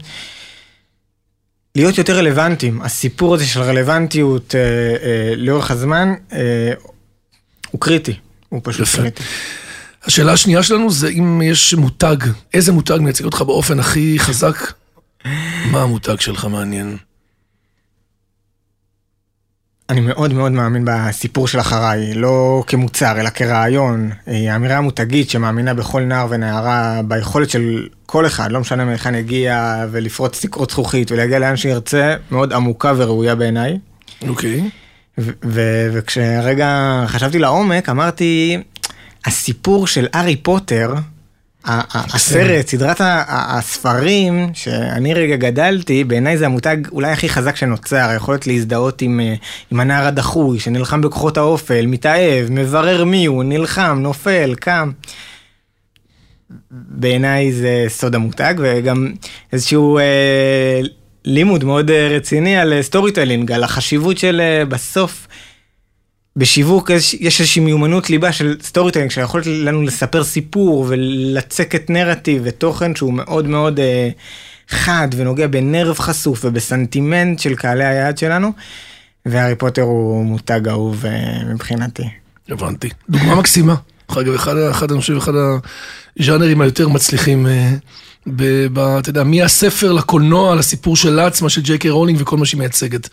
להיות 1.75 1.97
יותר 1.97 2.17
רלוונטיים. 2.17 2.81
הסיפור 2.81 3.35
הזה 3.35 3.45
של 3.45 3.61
רלוונטיות 3.61 4.55
אה, 4.55 4.61
אה, 4.61 5.33
לאורך 5.35 5.71
הזמן 5.71 6.13
אה, 6.33 6.71
הוא 7.71 7.81
קריטי, 7.81 8.13
הוא 8.49 8.61
פשוט 8.63 8.87
יפה. 8.87 8.97
קריטי. 8.97 9.23
השאלה 10.03 10.33
השנייה 10.33 10.63
שלנו 10.63 10.91
זה 10.91 11.09
אם 11.09 11.41
יש 11.41 11.73
מותג, 11.73 12.17
איזה 12.53 12.71
מותג 12.71 12.97
מייצג 13.01 13.25
אותך 13.25 13.41
באופן 13.41 13.79
הכי 13.79 14.19
חזק? 14.19 14.73
מה 15.71 15.81
המותג 15.81 16.19
שלך 16.19 16.45
מעניין? 16.45 16.97
אני 19.89 20.01
מאוד 20.01 20.33
מאוד 20.33 20.51
מאמין 20.51 20.85
בסיפור 20.85 21.47
של 21.47 21.59
אחריי, 21.59 22.13
לא 22.13 22.63
כמוצר 22.67 23.19
אלא 23.19 23.29
כרעיון. 23.29 24.09
אה, 24.27 24.53
האמירה 24.53 24.77
המותגית 24.77 25.29
שמאמינה 25.29 25.73
בכל 25.73 26.01
נער 26.01 26.27
ונערה, 26.29 27.01
ביכולת 27.07 27.49
של 27.49 27.87
כל 28.05 28.25
אחד, 28.25 28.51
לא 28.51 28.59
משנה 28.59 28.85
מהיכן 28.85 29.15
יגיע, 29.15 29.85
ולפרוץ 29.91 30.45
תקרות 30.45 30.69
זכוכית 30.69 31.11
ולהגיע 31.11 31.39
לאן 31.39 31.55
שירצה, 31.55 32.15
מאוד 32.31 32.53
עמוקה 32.53 32.93
וראויה 32.97 33.35
בעיניי. 33.35 33.77
אוקיי. 34.27 34.69
ו- 35.17 35.89
וכשרגע 35.93 37.03
חשבתי 37.07 37.39
לעומק, 37.39 37.89
אמרתי, 37.89 38.57
הסיפור 39.25 39.87
של 39.87 40.07
הארי 40.13 40.35
פוטר, 40.35 40.93
הסרט, 41.67 42.67
סדרת 42.67 43.01
הספרים 43.27 44.49
שאני 44.53 45.13
רגע 45.13 45.35
גדלתי, 45.35 46.03
בעיניי 46.03 46.37
זה 46.37 46.45
המותג 46.45 46.77
אולי 46.91 47.11
הכי 47.11 47.29
חזק 47.29 47.55
שנוצר, 47.55 48.09
היכולת 48.09 48.47
להזדהות 48.47 49.01
עם, 49.01 49.19
אה, 49.19 49.33
עם 49.71 49.79
הנער 49.79 50.07
הדחוי, 50.07 50.59
שנלחם 50.59 51.01
בכוחות 51.01 51.37
האופל, 51.37 51.85
מתאהב, 51.85 52.51
מברר 52.51 53.03
מי 53.03 53.25
הוא, 53.25 53.43
נלחם, 53.43 53.99
נופל, 54.01 54.55
קם. 54.59 54.91
בעיניי 56.71 57.51
זה 57.51 57.85
סוד 57.87 58.15
המותג, 58.15 58.53
וגם 58.57 59.11
איזשהו 59.53 59.97
אה, 59.97 60.81
לימוד 61.25 61.63
מאוד 61.63 61.91
אה, 61.91 62.07
רציני 62.07 62.57
על 62.57 62.81
storytelling, 62.81 63.51
על 63.51 63.63
החשיבות 63.63 64.17
של 64.17 64.41
אה, 64.41 64.65
בסוף, 64.65 65.26
בשיווק 66.37 66.89
יש, 66.89 67.15
איזושהי 67.39 67.61
מיומנות 67.61 68.09
ליבה 68.09 68.31
של 68.31 68.57
storytelling, 68.61 69.11
שיכולת 69.11 69.45
לנו 69.47 69.81
לספר 69.81 70.23
סיפור 70.23 70.85
ולצקת 70.87 71.89
נרטיב 71.89 72.41
ותוכן 72.45 72.95
שהוא 72.95 73.13
מאוד 73.13 73.47
מאוד 73.47 73.79
אה, 73.79 74.09
חד 74.69 75.07
ונוגע 75.15 75.47
ב 75.47 75.56
nerve 75.56 75.99
חשוף 75.99 76.45
ובסנטימנט 76.45 77.39
של 77.39 77.55
קהלי 77.55 77.85
היעד 77.85 78.17
שלנו, 78.17 78.51
והארי 79.25 79.55
פוטר 79.55 79.81
הוא 79.81 80.25
מותג 80.25 80.67
אהוב 80.67 81.05
אה, 81.05 81.43
מבחינתי. 81.53 82.09
הבנתי. 82.49 82.89
דוגמה 83.09 83.35
מקסימה. 83.35 83.75
אגב, 84.07 84.33
אחד, 84.33 84.55
אחד, 84.57 84.91
אני 84.91 85.01
חושב, 85.01 85.17
אחד 85.17 85.33
הז'אנרים 86.19 86.61
היותר 86.61 86.87
מצליחים, 86.87 87.47
אה, 87.47 87.73
אתה 88.99 89.09
יודע, 89.09 89.23
מהספר 89.23 89.91
לקולנוע, 89.91 90.55
לסיפור 90.55 90.95
של 90.95 91.09
לעצמה, 91.09 91.49
של 91.49 91.61
ג'יי 91.61 91.77
קיי 91.77 91.91
רולינג 91.91 92.21
וכל 92.21 92.37
מה 92.37 92.45
שהיא 92.45 92.59
מייצגת. 92.59 93.09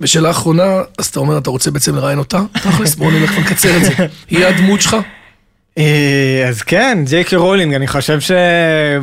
ושאלה 0.00 0.30
אחרונה, 0.30 0.64
אז 0.98 1.06
אתה 1.06 1.20
אומר, 1.20 1.38
אתה 1.38 1.50
רוצה 1.50 1.70
בעצם 1.70 1.96
לראיין 1.96 2.18
אותה? 2.18 2.40
תכלס, 2.52 2.94
בוא 2.94 3.12
נלך 3.12 3.32
ונקצר 3.36 3.76
את 3.76 3.84
זה. 3.84 3.92
היא 4.30 4.46
הדמות 4.46 4.80
שלך? 4.80 4.96
אה, 5.80 6.48
אז 6.48 6.62
כן, 6.62 6.98
ג'יי 7.06 7.24
קיי 7.24 7.38
רולינג, 7.38 7.74
אני 7.74 7.86
חושב 7.86 8.20
ש... 8.20 8.30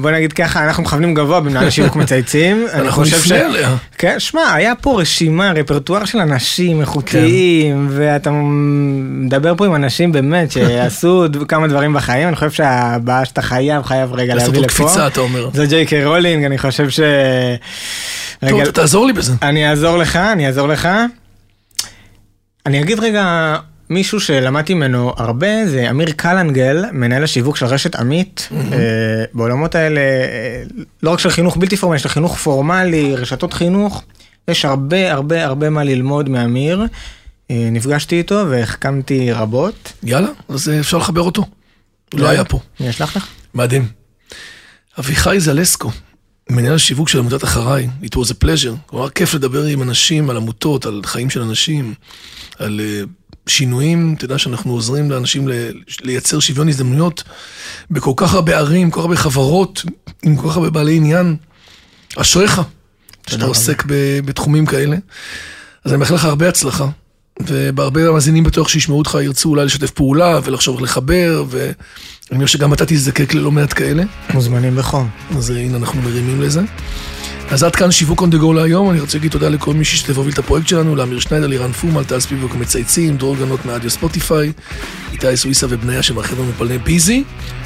בוא 0.01 0.11
נגיד 0.11 0.33
ככה, 0.33 0.63
אנחנו 0.65 0.83
מכוונים 0.83 1.13
גבוה 1.13 1.39
במנהל 1.39 1.69
שיווק 1.69 1.95
מצייצים. 2.01 2.65
אני 2.73 2.91
חושב 2.91 3.21
ש... 3.21 3.31
כן, 3.97 4.19
שמע, 4.19 4.53
היה 4.53 4.75
פה 4.75 5.01
רשימה, 5.01 5.51
רפרטואר 5.51 6.05
של 6.05 6.17
אנשים 6.17 6.81
איכותיים, 6.81 7.87
ואתה 7.91 8.31
מדבר 8.31 9.55
פה 9.57 9.65
עם 9.65 9.75
אנשים 9.75 10.11
באמת 10.11 10.51
שעשו 10.51 11.25
כמה 11.47 11.67
דברים 11.67 11.93
בחיים, 11.93 12.27
אני 12.27 12.35
חושב 12.35 12.51
שהבעיה 12.51 13.25
שאתה 13.25 13.41
חייב, 13.41 13.83
חייב 13.83 14.13
רגע 14.13 14.35
לעשות 14.35 14.53
להביא 14.53 14.67
לפה. 14.67 14.83
קפיצה, 14.85 15.07
אתה 15.07 15.19
אומר. 15.19 15.49
זה 15.53 15.65
ג'יי 15.65 15.85
קיי 15.85 16.05
רולינג, 16.05 16.43
אני 16.45 16.57
חושב 16.57 16.89
ש... 16.89 16.99
טוב, 18.39 18.59
רגע, 18.59 18.71
תעזור 18.71 19.05
לי 19.05 19.13
בזה. 19.13 19.33
אני 19.41 19.69
אעזור 19.69 19.97
לך, 19.97 20.15
אני 20.15 20.47
אעזור 20.47 20.67
לך. 20.67 20.89
אני 22.65 22.81
אגיד 22.81 22.99
רגע, 22.99 23.55
מישהו 23.89 24.19
שלמדתי 24.19 24.73
ממנו 24.73 25.13
הרבה 25.17 25.67
זה 25.67 25.89
אמיר 25.89 26.11
קלנגל, 26.11 26.85
מנהל 26.91 27.23
השיווק 27.23 27.57
של 27.57 27.65
רשת 27.65 27.95
עמית. 27.95 28.49
אה, 28.53 28.77
בעולמות 29.33 29.75
האלה, 29.75 30.01
אה, 30.01 30.63
לא 31.03 31.11
רק 31.11 31.19
של 31.19 31.29
חינוך 31.29 31.57
בלתי 31.57 31.77
פורמלי, 31.77 31.99
של 31.99 32.09
חינוך 32.09 32.37
פורמלי, 32.37 33.15
רשתות 33.15 33.53
חינוך, 33.53 34.03
יש 34.47 34.65
הרבה 34.65 35.13
הרבה 35.13 35.45
הרבה 35.45 35.69
מה 35.69 35.83
ללמוד 35.83 36.29
מאמיר. 36.29 36.85
אה, 37.51 37.69
נפגשתי 37.71 38.17
איתו 38.17 38.45
והחכמתי 38.49 39.31
רבות. 39.31 39.93
יאללה, 40.03 40.29
אז 40.49 40.71
אפשר 40.79 40.97
לחבר 40.97 41.21
אותו. 41.21 41.45
הוא 42.13 42.19
לא 42.19 42.27
היה 42.27 42.45
פה. 42.45 42.59
אני 42.79 42.89
אשלח 42.89 43.15
לך. 43.15 43.27
מדהים. 43.53 43.87
אביחי 44.99 45.39
זלסקו, 45.39 45.91
מנהל 46.49 46.75
השיווק 46.75 47.09
של 47.09 47.19
עמותת 47.19 47.43
אחריי, 47.43 47.89
it 48.03 48.15
was 48.15 48.29
a 48.29 48.43
pleasure. 48.43 48.77
כלומר, 48.85 49.09
כיף 49.09 49.33
לדבר 49.33 49.63
עם 49.63 49.81
אנשים 49.81 50.29
על 50.29 50.37
עמותות, 50.37 50.85
על 50.85 51.01
חיים 51.05 51.29
של 51.29 51.41
אנשים, 51.41 51.93
על 52.59 52.81
שינויים, 53.47 54.13
אתה 54.17 54.25
יודע 54.25 54.37
שאנחנו 54.37 54.71
עוזרים 54.71 55.11
לאנשים 55.11 55.47
לייצר 56.01 56.39
שוויון 56.39 56.69
הזדמנויות 56.69 57.23
בכל 57.91 58.13
כך 58.15 58.33
הרבה 58.33 58.57
ערים, 58.57 58.91
כל 58.91 58.99
כך 58.99 59.03
הרבה 59.03 59.15
חברות, 59.15 59.85
עם 60.23 60.35
כל 60.35 60.49
כך 60.49 60.55
הרבה 60.57 60.69
בעלי 60.69 60.95
עניין. 60.95 61.35
אשריך, 62.17 62.61
שאתה. 63.29 63.45
עוסק 63.45 63.83
ב- 63.87 64.19
בתחומים 64.25 64.65
כאלה. 64.65 64.97
אז 65.85 65.91
אני 65.91 65.99
מאחל 65.99 66.15
לך 66.15 66.25
הרבה 66.25 66.49
הצלחה, 66.49 66.87
ובהרבה 67.41 68.11
מאזינים 68.11 68.43
בטוח 68.43 68.67
שישמעו 68.67 68.97
אותך 68.97 69.17
ירצו 69.21 69.49
אולי 69.49 69.65
לשתף 69.65 69.91
פעולה 69.91 70.39
ולחשוב 70.43 70.75
איך 70.75 70.83
לחבר, 70.83 71.43
ואני 71.49 71.73
אומר 72.31 72.45
שגם 72.45 72.73
אתה 72.73 72.85
תזדקק 72.85 73.33
ללא 73.33 73.51
מעט 73.51 73.73
כאלה. 73.73 74.03
מוזמנים 74.33 74.75
בחום. 74.75 75.09
אז 75.37 75.49
הנה 75.49 75.77
אנחנו 75.77 76.01
מרימים 76.01 76.41
לזה. 76.41 76.61
אז 77.51 77.63
עד 77.63 77.75
כאן 77.75 77.91
שיווק 77.91 78.21
on 78.21 78.25
the 78.25 78.35
go 78.41 78.53
להיום, 78.55 78.91
אני 78.91 78.99
רוצה 78.99 79.17
להגיד 79.17 79.31
תודה 79.31 79.49
לכל 79.49 79.73
מי 79.73 79.85
שהשתתף 79.85 80.15
והוביל 80.15 80.33
את 80.33 80.39
הפרויקט 80.39 80.67
שלנו, 80.67 80.95
לאמיר 80.95 81.19
שניידר, 81.19 81.47
לירן 81.47 81.71
פומל, 81.71 82.03
טל 82.03 82.19
ספיבוק 82.19 82.55
מצייצים, 82.55 83.17
דרור 83.17 83.35
גנות 83.35 83.65
מאדיו 83.65 83.89
ספוטיפיי, 83.89 84.51
איתי 85.11 85.37
סוויסה 85.37 85.67
ובניה 85.69 86.03
שמאחד 86.03 86.37
לנו 86.37 86.51
פלני 86.57 86.77
ביזי. 86.77 87.23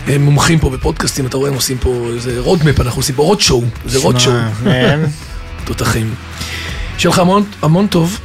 הם 0.08 0.22
מומחים 0.22 0.60
פה 0.60 0.70
בפודקאסטים, 0.70 1.26
אתה 1.26 1.38
רואה, 1.38 1.50
הם 1.50 1.56
עושים 1.56 1.78
פה 1.78 2.10
איזה 2.14 2.40
roadmap, 2.40 2.80
אנחנו 2.80 3.00
עושים 3.00 3.16
פה 3.16 3.24
road 3.24 3.42
show, 3.42 3.64
זה 3.86 4.00
road 4.00 4.20
show. 4.20 4.36
תותחים. 5.66 6.14
שיהיה 6.98 7.14
לך 7.14 7.20
המון, 7.20 7.44
המון 7.62 7.88
טוב 7.88 8.20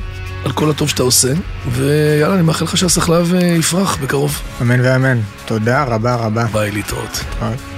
על 0.45 0.53
כל 0.53 0.71
הטוב 0.71 0.89
שאתה 0.89 1.03
עושה, 1.03 1.33
ויאללה, 1.73 2.35
אני 2.35 2.43
מאחל 2.43 2.65
לך 2.65 2.77
שהסחלב 2.77 3.35
אה, 3.35 3.47
יפרח 3.47 3.97
בקרוב. 3.97 4.41
אמן 4.63 4.81
ואמן. 4.81 5.19
תודה 5.45 5.85
רבה 5.85 6.15
רבה. 6.15 6.45
ביי, 6.45 6.71
להתראות. 6.71 7.25
ביי. 7.41 7.76